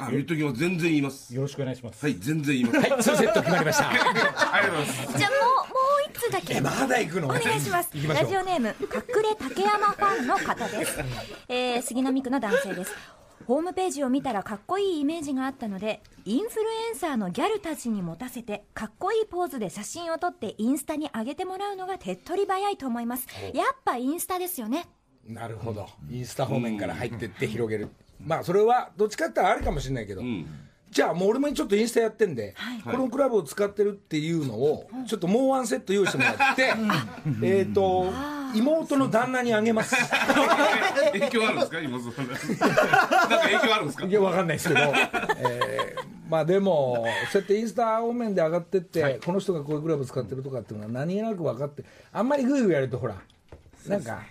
[0.00, 1.34] あ言っときます全然言います。
[1.34, 2.04] よろしくお願いします。
[2.04, 2.78] はい全然言います。
[2.78, 3.90] はい2セット決まりました。
[3.90, 5.18] ありがとうございます。
[5.18, 5.74] じゃあもうも
[6.06, 6.54] う一つだけ。
[6.54, 7.26] えまだ行くの？
[7.26, 7.90] お願いします。
[7.92, 8.24] 行きましょう。
[8.24, 10.98] ラジオネーム隠れ竹山ファンの方です、
[11.48, 12.92] えー、杉並区の男性です。
[13.46, 23.26] ホームページを見たらかっこいいイメージがあったのでインフルエンサーのギャルたちに持たせてかっこいいポーズで写真を撮ってインスタに上げてもらうのが手っ取り早いと思います。
[23.52, 24.86] やっぱインスタですよね。
[25.26, 25.88] なるほど。
[26.10, 27.88] インスタ方面から入ってって広げる
[28.24, 30.22] まあそれはどっちかって言ったらありかもしれないけど、
[30.90, 32.54] じゃあもう俺もちょっとインスタやってんで、
[32.84, 36.72] このクラブを使ってるっていうのをちょっともうワンセット用意してもらって
[37.42, 38.06] えっと
[38.54, 39.94] 妹の旦那にあげます。
[41.12, 41.80] 影響あるんですか？
[41.80, 42.36] 今そのなんか
[43.42, 44.06] 影響あるんですか？
[44.06, 53.16] いや、わかんないですけど、えーまあでも、そうやってインスタ方面で上がってって、この人がこういうクラブ使ってるとかっていうのは何気なく分かって、あんまりグイグイやると、ほら、
[53.88, 54.22] なんか、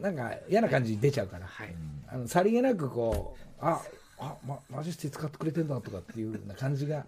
[0.00, 1.46] なんか嫌な感じ出ちゃうから、
[2.14, 3.82] あのさりげなくこう、あ
[4.20, 7.04] あ、ま、マジェスティ使ってくれてんだとかっていうような感じが、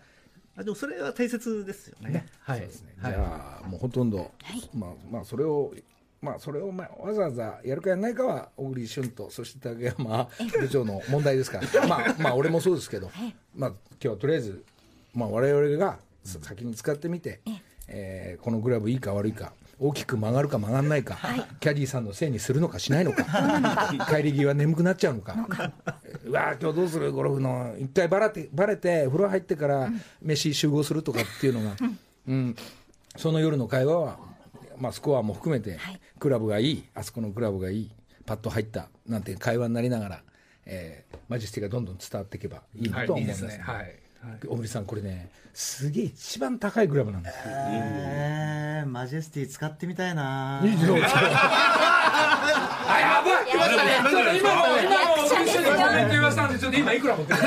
[0.57, 2.27] あでもそれは大切ですよね。
[2.40, 2.69] はい。
[2.69, 4.33] じゃあ、もうほとんど、
[4.75, 5.73] まあ、まあ、それを、
[6.21, 13.09] まあ、それを、まあ、わざわざやるかやらないかは、小栗旬と、そして竹山部長の問題ですから、 まあ、まあ、俺もそうですけど、
[13.55, 14.64] まあ、今日はとりあえず、
[15.14, 17.40] まあ、我々が先に使ってみて、
[17.87, 21.19] えーこのグラブいいか悪いか、大きく曲がるか曲がらないか、
[21.61, 23.25] キャディーさんのせいにするのかしないのか、
[24.09, 25.35] 帰り際眠くなっちゃうのか、
[26.25, 27.12] うわー今日どうする？
[27.12, 29.91] ゴルフの、一回バレて、バレて、風呂入ってから
[30.23, 31.77] 飯集合するとかっていうのが、
[32.27, 32.57] うん、
[33.17, 34.19] その夜の会話は、
[34.79, 35.79] まあ、スコアも含めて、
[36.19, 37.91] クラブがいい、あそこのクラブがいい、
[38.25, 40.23] パッと入ったなんていう会話になりながら、
[40.65, 43.75] えーマジェスティがどんどん伝わっていけばいいなとは思います,、はいいいですね。
[43.75, 44.06] はい
[44.49, 47.39] 小栗さんこれねすげえ一番高いグラブなんですよ。
[47.49, 50.61] えー、マジェスティ使ってみたいな。
[50.61, 50.77] あや
[53.23, 53.47] ばい。
[53.47, 53.91] 来ましたね。
[54.11, 57.39] ちょっと今の今の小栗さんにコメント言わせたんでちょっと今いくら持ってる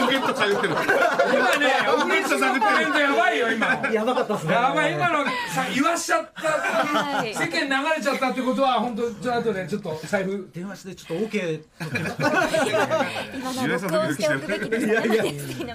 [0.00, 4.52] ポケット探ってる今ね小栗さんのコメントやばいよ今やばかったっすね。
[4.52, 5.30] やばい今のさ
[5.74, 6.48] 言わしちゃった。
[6.48, 7.34] はい。
[7.34, 10.50] 世間流れちゃったってことは本当ちょっと後でちょっと財布。
[10.52, 11.62] 電話してちょっと OK
[13.34, 15.00] 今のは録音しておくべきでした
[15.64, 15.74] ね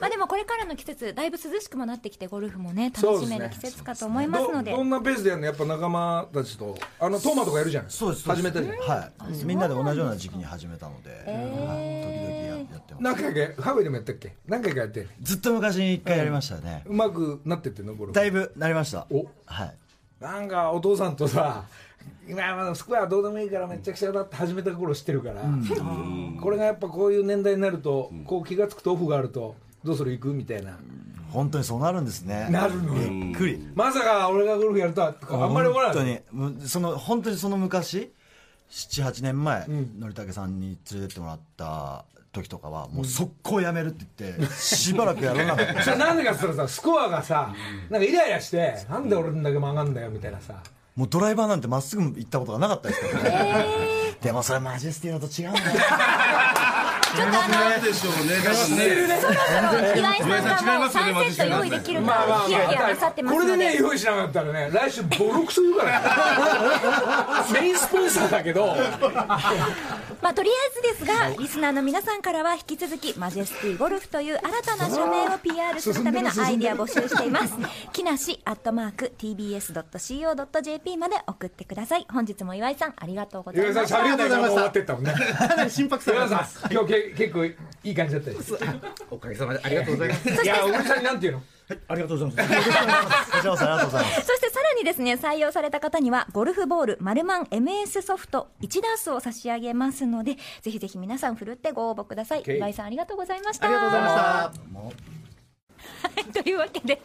[0.00, 4.70] まあでもこれからの季節だいぶ涼しくもなってきてゴルフもね楽しめる季節かと思いますので。
[4.72, 5.46] どどんなペースでやるの？
[5.46, 6.76] やっぱ仲間たちと。
[7.00, 7.90] あのトーマとかやるじゃん。
[7.90, 9.44] そうです始めたじゃんはい。
[9.44, 12.53] みんなで同じような時期に始めたので、はい、時々や
[12.98, 14.34] 何回かハワイでもやったっけ？
[14.46, 15.06] 何回かやって。
[15.20, 17.94] ずっと昔に一回やりましたね、うまくなってってんの？
[17.94, 19.06] ゴルフだいぶなりました。
[19.10, 19.26] お。
[19.46, 19.74] はい。
[20.20, 21.64] なんかお父さんとさ
[22.28, 25.42] 今スコアはどうでもいいからめっちゃくちゃだって始めた頃知ってるから、
[26.40, 30.78] これがやっぱこういう年代になると、こう気が付くとオフがあるとどうする行くみたいな。
[31.30, 32.46] 本当にそうなるんですね。
[32.50, 33.66] なるのびっくり。
[33.74, 35.94] まさか俺がゴルフやるとはあんまり思わない。
[35.94, 36.20] 本当に。
[36.30, 38.12] むその本当にその昔
[38.70, 39.66] ？78年前、
[39.98, 45.82] のりたけさんに連れてってもらった時とかはもう速攻やめるって言ってしばらくやらなかった。
[45.84, 47.54] それなんでかっつったらさスコアがさ
[47.88, 50.54] なんかイライラしてなんで俺だけ曲がんだよみたいなさ。
[50.96, 53.66] もうドライバーなんてまっすぐ行ったことがなかったですからね、
[54.22, 55.64] でもそれマジェスティのと違うんだよ
[57.18, 68.74] なんでしょうね多分ね岩井さんがもう3セット用意できるからヒヤヒヤなさってますこれでね用意しなかったらね来週ボロクソ言うからねメインスポンサーだけど
[70.22, 76.14] まあとりあえずですがリスナーの皆さんからは引き続きマジェスティゴルフという新たな署名を PR するた。
[76.14, 77.54] めのアイディア募集しています
[77.92, 88.54] 木梨アットマーク TBS.CO.JP まで送ってください本日も岩井さんありがとうございました岩井さん喋りたいからもう終わってったもんねかなり心拍数岩井がさん今日け結構いい感じだったです。
[89.10, 90.28] おかげさまでありがとうございます。
[90.28, 91.42] いや小栗さんになんて言うの？
[91.88, 92.46] ありがとうござい。
[92.46, 92.62] ありが
[93.42, 94.26] とうございます。
[94.26, 94.34] そ。
[94.34, 102.42] してさらにですね採用された方にはゴルフボールマルマン MS ソフト1ダースを差し上げますのでぜひぜひ皆さんふるってご応募ください。
[102.46, 103.66] 岩井さんありがとうございました。
[103.66, 105.23] ありがとうございました
[106.02, 107.00] はいというわけで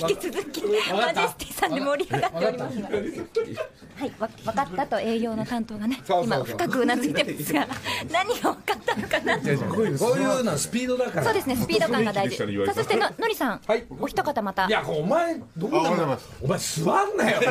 [0.00, 0.68] 引き続きマ
[1.12, 2.80] ジェスティさんで盛り上がっております。
[2.80, 7.68] がはいわ分かったと営業の担当がね今深くうなずいてますが
[8.10, 9.38] 何が分かったのかな？
[9.38, 9.42] こ
[9.80, 11.24] ういうのはスピードだから。
[11.24, 12.36] そうですねスピード感が大事。
[12.36, 13.84] さあそしてののりさん、はい。
[14.00, 14.66] お一方また。
[14.66, 17.40] いやお前どうございもますお前座んなよ。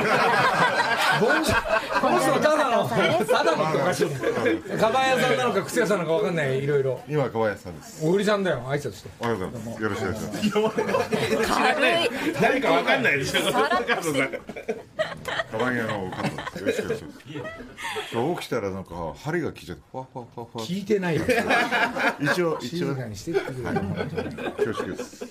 [2.02, 2.98] この人ただのた
[3.44, 4.08] だのっておかしい。
[4.78, 7.02] カバン屋さんなのか靴屋さんなのか分かんないいろいろ。
[7.08, 8.06] 今小林さんです。
[8.06, 9.10] 小栗さんだよ挨拶して。
[9.20, 9.82] おはようございます。
[9.82, 10.54] よろしくお願いします。
[11.48, 12.10] 軽い。
[12.42, 13.20] 誰かわかんない。
[13.20, 14.42] でしょさらっとしてる
[15.52, 16.24] カバン屋の加
[16.54, 16.82] 藤です。
[16.82, 17.52] よろしくお願
[18.28, 18.36] い。
[18.36, 18.42] し。
[18.42, 20.64] 起きたらなんか針が来ちゃって、ふわふわふわふわ。
[20.64, 20.86] 聞い。
[20.86, 21.16] てない。
[21.16, 21.24] よ
[22.20, 23.74] 一応一応静かにしてってくれよ
[24.58, 25.26] 恐縮です。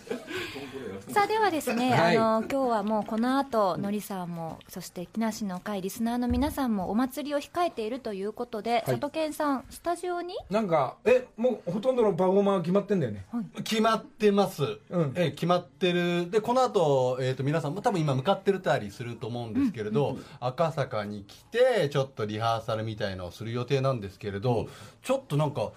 [1.12, 2.16] さあではですね、はい。
[2.16, 10.35] あの今日はもうこの後のりさんもそして木梨の会リスナーの皆さんもお祭りを控えているということで、佐藤健さんスタジオに？
[10.48, 13.27] なんかえもうほとんどのパフォーマーは決まってんだよね。
[13.62, 15.12] 決まってます、うん。
[15.14, 16.31] ええ決まってる。
[16.31, 24.66] でこの後、えー、と皆さんも多分今向かってるたりすると思うんですけれど、赤坂に来てちょっとリハーサルみたいのをする予定なんですけれど、
[25.03, 25.72] ちょっとなんか、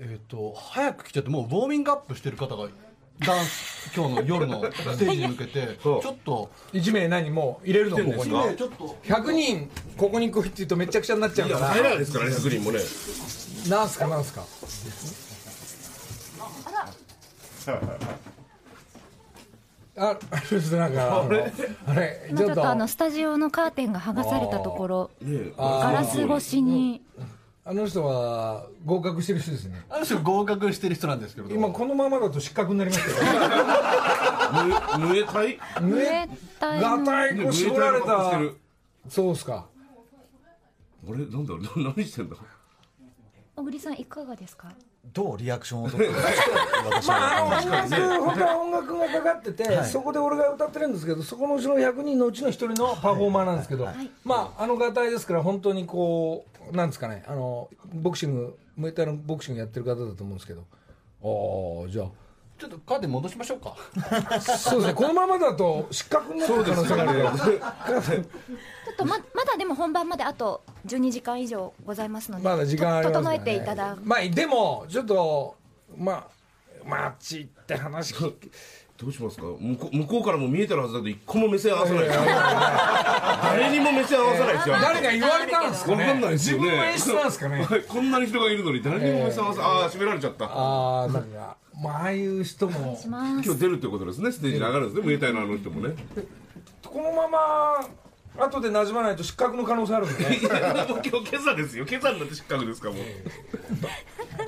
[0.00, 2.68] えー、と早く来ちゃってもうウォーミングアップしてる方が
[3.20, 8.30] ダンス今日の夜のステージに向けてちょっと1名何もう入れるのここに。
[8.32, 8.96] ねちょっと。
[9.04, 11.66] 100人ここに来いって言うとめちゃくちゃになっちゃうから。
[11.68, 12.78] 入らないですからねスクリーンもね。
[13.68, 14.44] なんすかなんすか？
[20.00, 21.44] ああちょっとなんかあの
[21.88, 25.10] あれ今ちょっとあのスタジオのカーテンが剥がされたところ
[25.58, 27.02] ガラス越しに
[27.68, 29.84] あの人は合格してる人ですね。
[29.90, 33.18] ある種合格してる人なんですけれど今このままだと失格になりますけど
[35.06, 36.26] ムエタイムエ
[36.58, 38.40] タイのガタイこう絞られた。
[39.10, 39.66] そうっすか。
[41.06, 41.54] 俺なんだ？
[41.54, 42.36] な何してんだ？
[43.54, 44.72] 小栗さんいかがですか？
[45.12, 53.88] どうリアクションを取って私は音楽本当は音楽がかかってて、そこで俺が歌ってるんですけどそこの後ろ100人のうちの1人のパフォーマーなんですけど、
[54.24, 60.64] まああのガタイですから本当にこうなんですかねあのボクシングムエタイのボクシングやってる方だと思うんですけど。
[61.20, 62.04] ああじゃ
[62.58, 63.76] ちょっとカーテン戻しましょうか。
[64.30, 74.02] あそうですねこのままだと失格になる可能性があるちょっとままだでも本番まであと12時間以上ございますのでまだ時間ありますね、整えていただく。
[74.02, 75.56] まあでもちょっと
[75.96, 76.26] まあ
[76.84, 78.50] まああっち行って話聞き
[79.00, 79.44] どうしますか？
[79.60, 82.04] 向こう向こうからも見えてるはずだと一個も目線合わせない。
[82.04, 84.74] ですよ誰にも目線合わせないですよ。
[84.82, 86.02] 誰か言われたんですかね？
[86.02, 86.62] わかんないですよね。
[86.64, 87.64] 自分の演出なんですかね？
[87.64, 87.82] はい。
[87.84, 90.46] こんなに人がいるのに誰にも目線合わせ、ああ閉められちゃった。
[90.46, 92.98] ああなんかまあああいう人も。
[93.04, 94.32] 今日出るってことですね。
[94.32, 95.06] ステージに上がるんですね。
[95.06, 95.94] ムエタイのあの人もね。
[96.84, 97.88] このまま
[98.38, 101.84] 後で馴染まないと失格の可能性あるんでね 今日今朝ですよ。
[101.88, 102.98] 今朝になって失格ですかもう。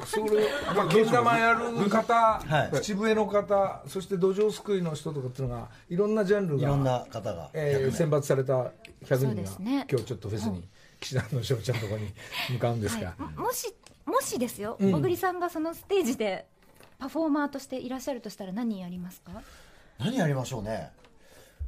[0.07, 2.77] それまあけん玉やる方、はい。
[2.77, 8.71] 口笛の方そして土壌すくいの人とかっていうのがいろんなジャンルがいろんな方が、えー選抜された100
[9.09, 9.87] そう人が、ですね。
[9.91, 10.69] 今日ちょっとフェスに
[11.01, 12.13] 岸田の翔ちゃんのところに
[12.51, 13.75] 向かうんですが、はい、もし
[14.07, 16.47] もしですよ、小栗さんがそのステージで
[16.99, 19.33] パフォーマーとしていらっしゃるとしたら何やりますか？
[19.99, 20.91] 何やりましょうね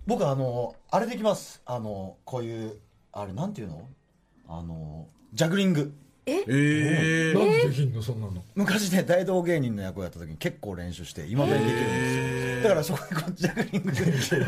[0.07, 1.63] 僕あのあれできます。
[1.65, 2.77] あのこういう
[3.13, 3.89] あれなんていうの？
[4.49, 5.95] あのジャグリング。
[6.27, 6.45] え？
[6.49, 8.03] えなんでできんの？
[8.03, 8.43] そんなの。
[8.55, 12.17] 昔ね大道芸人の役をやった時に結構練習していまだにできるんです
[12.57, 12.63] よ。
[12.63, 13.93] だからそこにこうジャグリング。
[13.93, 14.39] できる今日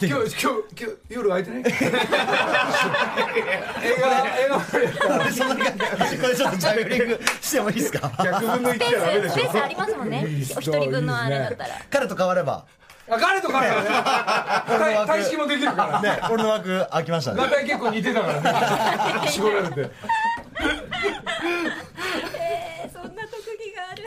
[0.00, 1.60] 今日今日夜空いてない？
[1.60, 1.66] 映
[4.00, 4.08] 画
[4.38, 5.64] 映画そんな感
[6.10, 10.24] じこれちょっとジャグリングしてもいいですか100分の1スペじゃダメでしょペースありますもんね
[10.56, 12.66] お一人分のあれだったら彼と変わればあ
[13.18, 13.88] 彼と彼はね。
[14.78, 16.02] 体体式もできるから。
[16.02, 17.42] ねね俺の枠空きましたね。
[17.64, 19.28] 結構似てたからね。
[19.30, 19.90] 絞られて。
[22.38, 24.06] えーそんな特技があるん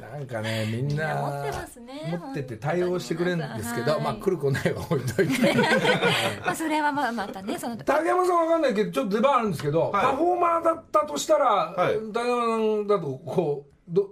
[0.00, 0.18] だ。
[0.18, 2.18] なんかねみんな持ってますね。
[2.20, 5.54] 持ってて対応してくれるんですけど、はいまあ来る子ないは置いといて。
[6.44, 10.02] まあそれはまあまたねその竹山さんわかんないけどちょっと出番あるんですけど、はい。
[10.04, 11.98] パフォーマーだったとしたら、はい。
[12.12, 14.10] 竹山さんだとこうど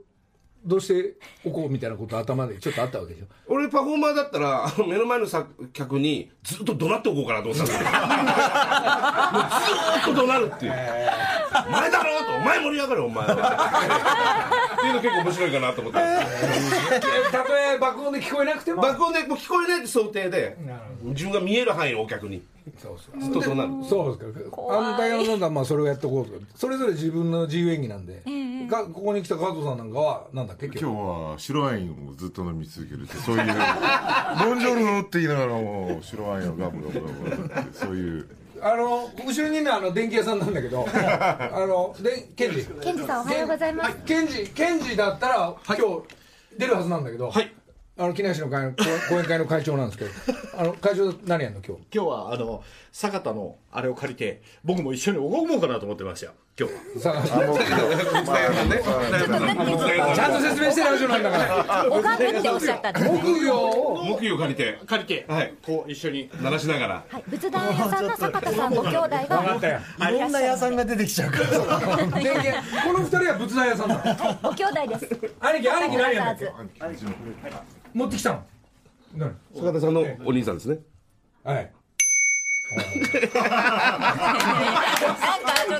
[0.66, 1.14] どうして
[1.44, 3.26] おこうみたいなこと頭でちょっとあったわけでしょ？
[3.46, 8.00] 俺パフォーマーだったらあの目の前のさ客にずっと怒鳴っておこうかなと思ってたんですよ。
[9.32, 9.42] もう
[10.04, 10.72] ずっと怒鳴るっていう
[11.68, 13.34] 「お前だろ!」と「お前盛り上がるお前は」
[14.76, 16.26] っていうの結構面白いかなと思ったんで
[17.30, 18.82] たとえ爆音で聞こえなくても。
[18.82, 20.56] 爆音でもう聞こえないって想定で
[21.04, 22.42] 自分が見える範囲のお客に
[22.82, 23.20] そうそう。
[23.20, 28.22] ずっと怒鳴るそうですかあの竹山さんはまあそれをやっておこうとそれぞれ自分の自由演技なんで、
[28.68, 30.66] がここに来た加藤さんなんかはなんだっけ？
[30.66, 33.44] 今日は白ワインをずっと飲み続けるってそういう
[34.44, 38.28] 「ボンジョルノ」って言いながらも白ワインをガブガブガブガブってそういう。
[38.58, 40.86] あの後ろにねあの電気屋さんなんだけど。
[40.90, 42.64] あのでケンジ。
[42.82, 43.96] ケンジさんおはようございます。
[44.06, 45.82] ケンジケンジだったら、今日
[46.58, 47.52] 出るはずなんだけど、はい
[47.98, 50.10] あの木梨の会の講講演会の会長なんですけど。
[50.58, 51.82] あの会長何やんの今日？
[51.94, 56.32] 今日はあの坂田のあれを借りて僕も一緒に動こうかなと思ってましたよ。
[56.58, 56.80] 今日は。
[60.14, 61.84] ちゃんと説明してラジオなんだから。
[61.90, 63.20] 拝むっておっしゃったんですね。
[63.22, 64.78] 木魚を木魚を借りて。
[64.86, 65.54] 借りて、はい。
[65.64, 66.30] こう一緒に。
[66.42, 66.94] 鳴らしながら。
[67.10, 67.24] はい。
[67.28, 69.18] 仏壇屋さんの坂田さんご兄弟が。
[70.10, 70.18] い。
[70.18, 71.46] ろんな屋さんが出てきちゃうから。
[71.58, 74.02] この二人は仏壇屋さんなの？
[74.42, 75.08] ご兄弟です。
[75.40, 76.46] 兄貴兄貴何やんだっけ？
[77.96, 78.44] 持ってきたの。
[79.16, 79.34] 何？
[79.54, 80.78] 坂田さんのお兄さんですね。
[81.42, 81.72] はい。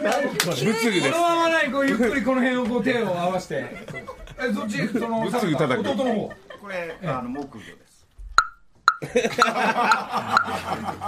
[0.02, 0.64] なんかち
[1.02, 3.66] このままないこうゆっくりこの辺をこう手を合わせて。
[4.38, 5.90] えそっちその仏具叩く。
[5.90, 6.28] 弟の方。
[6.62, 7.70] これ、あの木魚で。
[7.84, 7.85] す。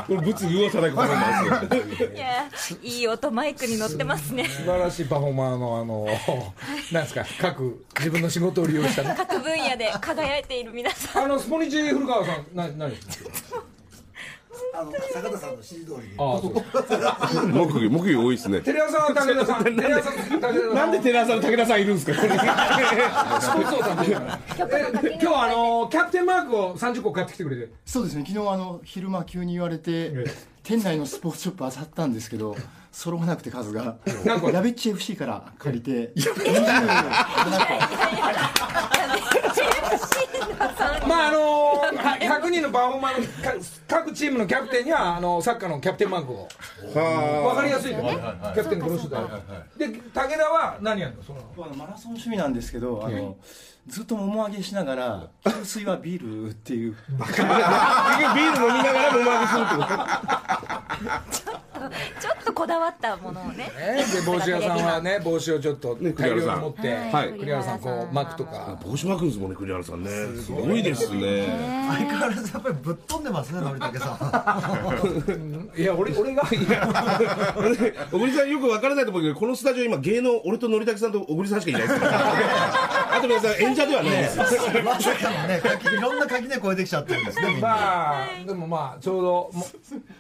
[0.07, 2.49] これ仏具を叩くパフォーマンスいや
[2.83, 4.45] いい音マイクに乗ってますね。
[4.45, 6.07] 素晴らしいパフォーマーのあの
[6.93, 9.03] なんですか各自分の仕事を利用した。
[9.03, 11.25] ね各分野で輝いている皆さん。
[11.25, 13.23] あのスポニチ古川さんな何です
[13.55, 13.63] か？
[14.75, 16.15] あの、坂田さんの指示通りに。
[16.19, 17.49] ああそう。
[17.49, 18.61] 木魚木魚多いですね。
[18.61, 20.75] テレ朝は武田さんテレ朝武田さん。
[20.75, 22.15] なんでテレ朝の武田さんいるんですか？
[22.15, 27.73] スポーツ王さん今日あのキャプテンマークを30個買ってきてくれて。
[27.85, 28.25] そうですね。
[28.27, 30.13] 昨日あの昼間急に言われて
[30.63, 32.57] 店内のスポーツショップあさったんですけど
[32.93, 33.97] 揃わなくて数が。
[34.25, 36.13] ラベッチ FC から借りて
[41.07, 41.41] まああの
[41.79, 43.55] は100人のパフォーマーのか
[43.87, 46.49] 各チームのキャプテンにはあのサッカーのキャプテンマークを。
[46.93, 48.13] 分かりやすいから。
[48.13, 48.19] ね
[48.55, 49.21] キャプテンこの人だ
[49.77, 51.23] で武田は何やるの？
[51.23, 51.41] その。
[51.59, 53.37] あのマラソン趣味なんですけどあの
[53.87, 56.93] ずっともも上げしながら給水はビールっていう。
[57.09, 59.83] ビール飲みながらもまげするってこ
[61.53, 61.68] と
[62.21, 63.71] ちょっとこだわったものをね。
[63.79, 66.57] ねで帽子屋さんはね帽子をちょっとね大量栗原さん。
[66.57, 67.33] に持ってはい。
[67.39, 68.79] 栗原さんこう巻くとか。
[68.85, 70.11] 帽子巻くんですもんね栗原さんね。
[70.43, 71.47] すごいですね。
[71.89, 75.71] 相変わらずやっぱりぶっ飛んでますね のりたけさん。
[75.77, 76.43] いや俺俺が
[78.11, 82.19] 小栗さんよく分からないと思うけどこのスタジオ今芸能俺とのりたけさんと小栗さんしかいないですから
[83.17, 84.13] あと皆さん演者ではない。
[84.13, 84.45] ですま
[85.01, 89.67] さかのね垣いろんな垣根超えてきちゃってるんですねまあでもまあちょうども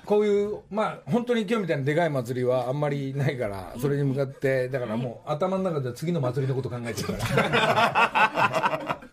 [0.04, 8.98] こういうまあ本当に今日みたいなでかい祭りはあんまりないからそれに向かってだからもう頭の中では次の祭りのこと考えてるから。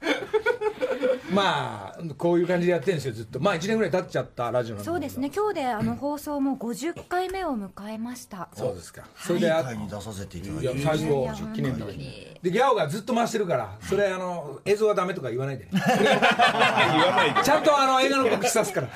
[1.32, 3.40] まあこういう感じでやってるんですよずっと。
[3.42, 5.30] まあ1年ぐらい経っちゃったラジオなんそうですね。
[5.36, 8.48] 今日であの放送も50回目を迎えました。
[8.54, 9.04] そうですか。
[9.18, 12.38] それであ会に出させていただいいやて最後記念日に。
[12.42, 15.66] でギャオがずっと回してるからそれあの映像はダメとか言わないで。
[15.66, 17.44] ね 言わないで。
[17.44, 18.90] ちゃんとあの映画の告知さすから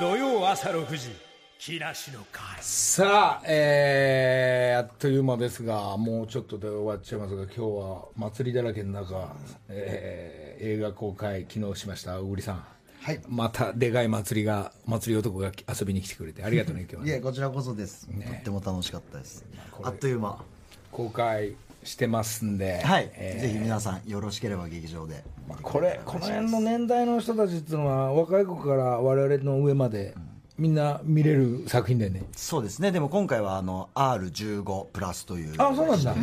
[0.00, 1.10] 土曜朝6時
[1.58, 2.42] 木梨の会。
[2.60, 9.34] さあ、えー、あっという間ですがもうちょっとで終わっちゃいますが今日は祭りだらけの中、
[9.68, 12.20] えー映画公開昨日しました。
[12.20, 12.64] 小栗さん。
[13.00, 13.20] はい。
[13.28, 17.10] またでかい祭りが祭り男が遊びに来てくれてありがとうね今日はね。
[17.12, 19.44] いやこちらこそです、とっても楽しかったです。
[19.82, 20.42] あっという間。
[20.90, 23.40] 公開してますんで、はい、えー。
[23.42, 25.22] ぜひ皆さんよろしければ劇場で
[25.62, 30.14] これこの辺の年代の人たちっていうのは若い子から我々の上まで
[30.56, 32.22] みんな見れる作品だよね。
[32.36, 32.92] そうですね。
[32.92, 36.10] でも今回はあの R15 プラスというあそうなんだ。
[36.12, 36.16] は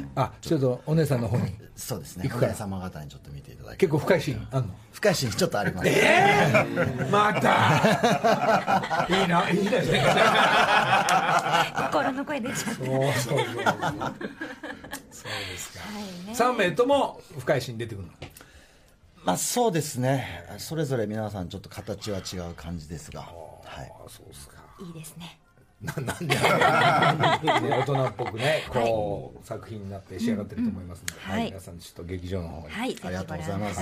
[0.00, 0.04] い。
[0.14, 1.52] あちょっとお姉さんの方に。
[1.74, 2.30] そうですね。
[2.32, 4.46] お姉様方にちょっと見ていただき結構深いシーン？
[4.52, 4.74] あんの？
[4.92, 5.88] 深いシーンちょっとあります。
[7.10, 9.06] また！
[9.08, 10.02] いいないいですね。
[11.90, 12.64] 心の声出ちゃって。
[12.64, 13.34] そうそうそう。
[13.34, 13.44] そうで
[15.58, 15.80] すか。
[15.80, 16.32] はいね。
[16.34, 18.12] 3名とも深いシーン出てくるの？
[19.24, 20.44] まあそうですね。
[20.58, 24.56] それぞれ皆さんちょっと形は違う感じですが、はい、そうですか。
[24.80, 25.38] いいですね。
[25.82, 26.36] ななんで ね
[27.78, 31.46] 大人っぽくねこう、作品になって仕上がってると思いますので、はい。
[31.46, 33.80] 皆さんちょっと劇場の方に、はい、ありがとうございます。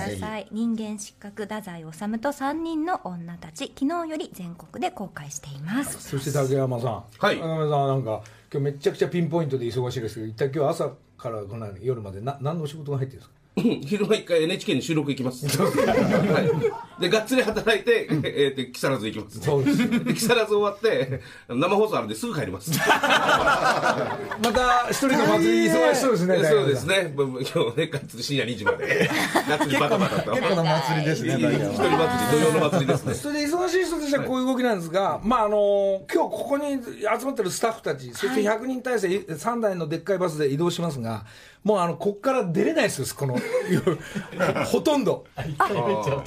[0.51, 1.85] 人間失格太宰治
[2.19, 6.01] と3人の女たち、昨日より全国で公開しています。
[6.01, 6.91] そして竹山さん。
[6.91, 7.05] はい。
[7.19, 8.21] 竹山さんはなんか
[8.51, 13.38] 今日めちゃくちゃピンポイントで忙しいですけど一体今日朝からこの夜までな何の仕事が入ってるんですか？
[13.85, 15.45] 昼間一回 NHK に収録行きます。
[15.47, 17.01] はい。
[17.01, 19.39] で、がっつり働いて、えーで、木更津行きます。
[19.39, 22.71] そうですで、木更津終わって、生放送あるんですぐ帰ります。
[22.79, 22.85] ま
[24.53, 27.13] た一人の祭り忙しそうですねそうですね。
[27.15, 29.09] 今日ね、がっつり深夜2時まで。
[29.47, 30.31] がっつりバタバタと。
[30.31, 31.67] 結構な祭りですね一人祭り、
[32.31, 33.13] 土曜の祭りですね。
[33.13, 41.25] それで忙しい人としてはこういう動きなんですが、まああの今日ここに集まってるスタッフたちそして100人体制3台のでっかいバスで移動しますが
[41.63, 43.37] もうあのこっから出れないですよこの
[44.65, 45.25] ほとんど。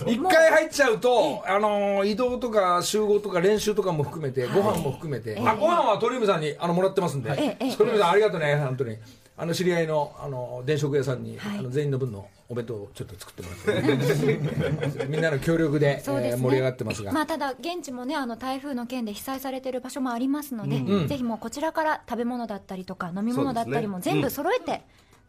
[0.07, 1.43] 一回入っちゃうと。
[1.47, 8.97] あの移動とか集合とか練習とかも含めてご飯も含めて、あご飯は鳥海さんにあのもらってますんで、ええ鳥海さんありがとうね本当に。
[9.35, 15.07] あの知り合いのあの電飾屋さんに、あの全員の分のお弁当をちょっと作ってもらって。
[15.09, 24.83] みんなの協力でえー盛り上がってますが、まあ、ただ現地もねあの台風の件で被災されてる場所もありますので、ぜひもうこちらから食べ物だったりとか飲み物だったりも全部揃えて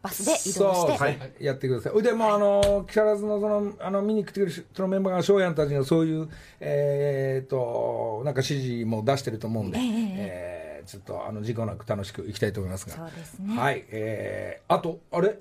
[0.04, 1.08] バスで移動して、そう
[1.40, 2.02] やってください。
[2.02, 6.28] でもうあの木更津のそのあの見に来てくれる人のメンバーが翔やんたちがそういう
[6.60, 12.94] えー、となんか指示も出してると思うんで、えええーちょっとあの事故なく楽しくいきたいと思いますが。
[12.94, 13.56] そうですね。
[13.56, 15.38] はいえー、あとあれ？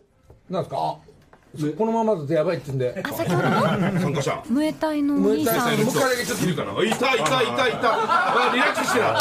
[0.50, 0.78] なんですか？
[0.80, 0.98] あ
[1.78, 3.00] このままだとやばいって言うんで。
[3.04, 3.62] あ先ほどの？
[4.00, 4.44] 参加者。
[4.50, 5.78] ムエタイのお兄さん。
[5.78, 6.72] もう一回だけちょっといるかな。
[6.72, 7.72] いたいたいたい。
[7.74, 9.20] たあリラックスしてた。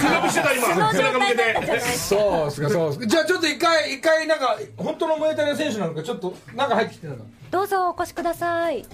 [0.00, 0.92] 背伸びしてた今。
[0.92, 1.80] 背中向けて。
[1.80, 3.06] そうですかそうですか。
[3.06, 7.24] じゃあちょっと一回一回なんか本当のムエタイの選手なのかちょっと中入ってきてるのか。
[7.52, 8.84] どうぞお越しください。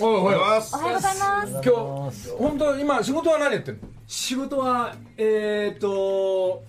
[0.00, 0.26] おいおい。
[0.26, 1.52] おいおはようございます。
[1.52, 1.60] 今
[2.10, 3.80] 日本当今仕事は何やってんの？
[4.06, 6.62] 仕事はえー、と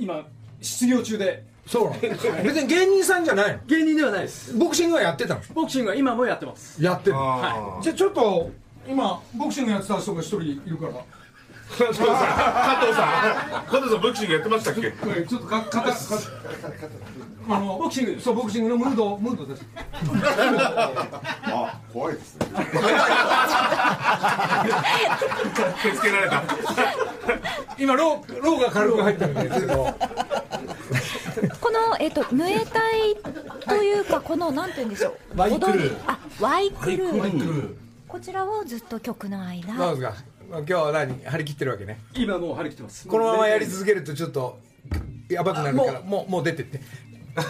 [0.00, 0.26] 今
[0.60, 1.84] 失業中でそう。
[1.90, 1.98] なの
[2.44, 3.58] 別に芸人さんじゃないの？
[3.66, 4.54] 芸人ではないです。
[4.54, 5.40] ボクシングはやってたの？
[5.54, 6.82] ボクシングは今もやってます。
[6.82, 8.50] やってるあじゃあちょっと
[8.88, 10.92] 今ボクシングやってた人が一人いるから。
[11.68, 12.06] 加藤さん。
[12.06, 12.12] 加
[12.80, 14.92] 藤さん加藤さんボクシングやってましたっけ？
[15.28, 15.92] ちょっとかかか
[17.48, 19.64] あのボクシングそうボクシングのムードムードです。
[21.44, 22.46] あ怖いですね。
[25.82, 26.42] 手つけられた。
[27.78, 29.94] 今ローローが軽く入ってるんですけど
[31.60, 33.16] この、えっとムエタイ
[33.66, 35.38] というかこのなんて言うんでしょう。
[35.38, 35.76] ワイクルー。
[35.76, 35.96] 踊り。
[36.06, 37.74] あワイクルー。
[38.08, 39.74] こちらをずっと曲の間。
[39.74, 40.14] どうですか
[40.50, 41.98] 今日は何張り切ってるわけね。
[42.14, 43.08] 今もう張り切ってます。
[43.08, 44.58] このままやり続けるとちょっと
[45.28, 46.80] やばくなるからもうもう出てって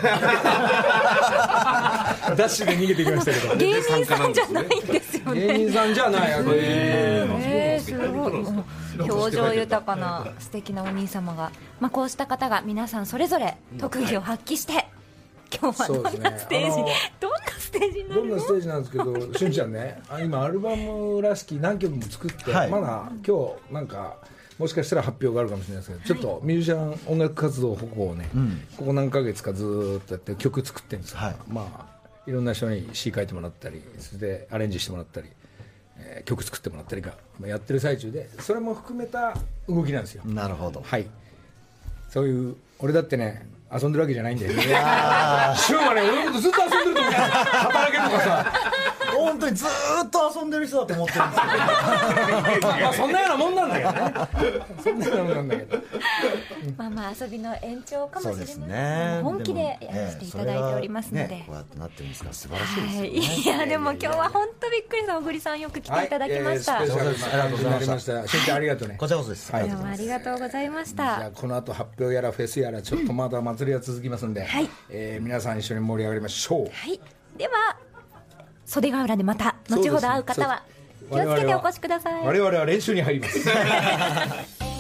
[2.37, 3.57] ダッシュで逃げてきましたけど。
[3.57, 5.47] 芸人さんじゃないんですよね。
[5.47, 9.11] 芸人さんじゃないえー、すごい。
[9.11, 14.89] 表情豊かな素敵なお兄様が、まあ、こうした方が皆さんそれぞれ特技を発揮して
[15.55, 16.77] 今日はどんなステージ、
[17.21, 22.71] どんなステージどんなステージなんですけど、 しゅんちゃんね、あ今、アルバムらしき何曲も作って、はい。
[22.71, 24.17] まだ今日なんか、
[24.59, 28.29] もしかしたら発表があるかもしれないですけど、ちょっとミュージシャン音楽活動方向をね、
[28.77, 31.37] ここ何ヶ月かずーっとやって、曲作ってるんですよ、はい。
[31.49, 35.29] まあ、いろんな人に詩書いてもらったり、それでアレンジしてもらったり、
[35.99, 39.37] えー曲作ってもらったりが、まあやってる最中で、それも含めた
[39.69, 40.25] 動きなんですよ。
[40.25, 40.83] なるほど。
[40.85, 41.07] はい。
[42.09, 48.53] そういう俺だってね遊んでるわけじゃないんだよねシュウはね俺のことずっと遊んでると思う働けとかさ
[49.15, 49.69] 本当にずー
[50.05, 51.41] っと遊んでる人だと思ってるんです
[52.55, 54.15] けど まあそんなようなもんなんだけどね。
[54.83, 55.83] そんなようなもんなんだけど。
[56.77, 59.21] まあまあ遊びの延長かもしれないそうですね。
[59.23, 68.29] 本気でやらせていただいておりますので、ねこうやってなってるんですから素晴らしいですはよね、い、いやでも今日は本当びっくりした小栗さんよく来ていただきました、はいありがとうございました。
[68.29, 68.97] しんちゃんありがとうね。
[68.99, 74.69] こちらこそです、はいどうもありがとうございましじゃあたこの後発表やらフェスやらちょっとまだ祭りは続きますんで、はい。
[74.91, 76.69] えー皆さん一緒に盛り上がりましょう。
[76.73, 77.01] はい。
[77.37, 77.77] では
[78.67, 80.63] 袖ヶ浦でまた後ほど会う方は
[81.11, 82.27] 気をつけてお越しください。
[82.27, 83.39] 我々は練習に入ります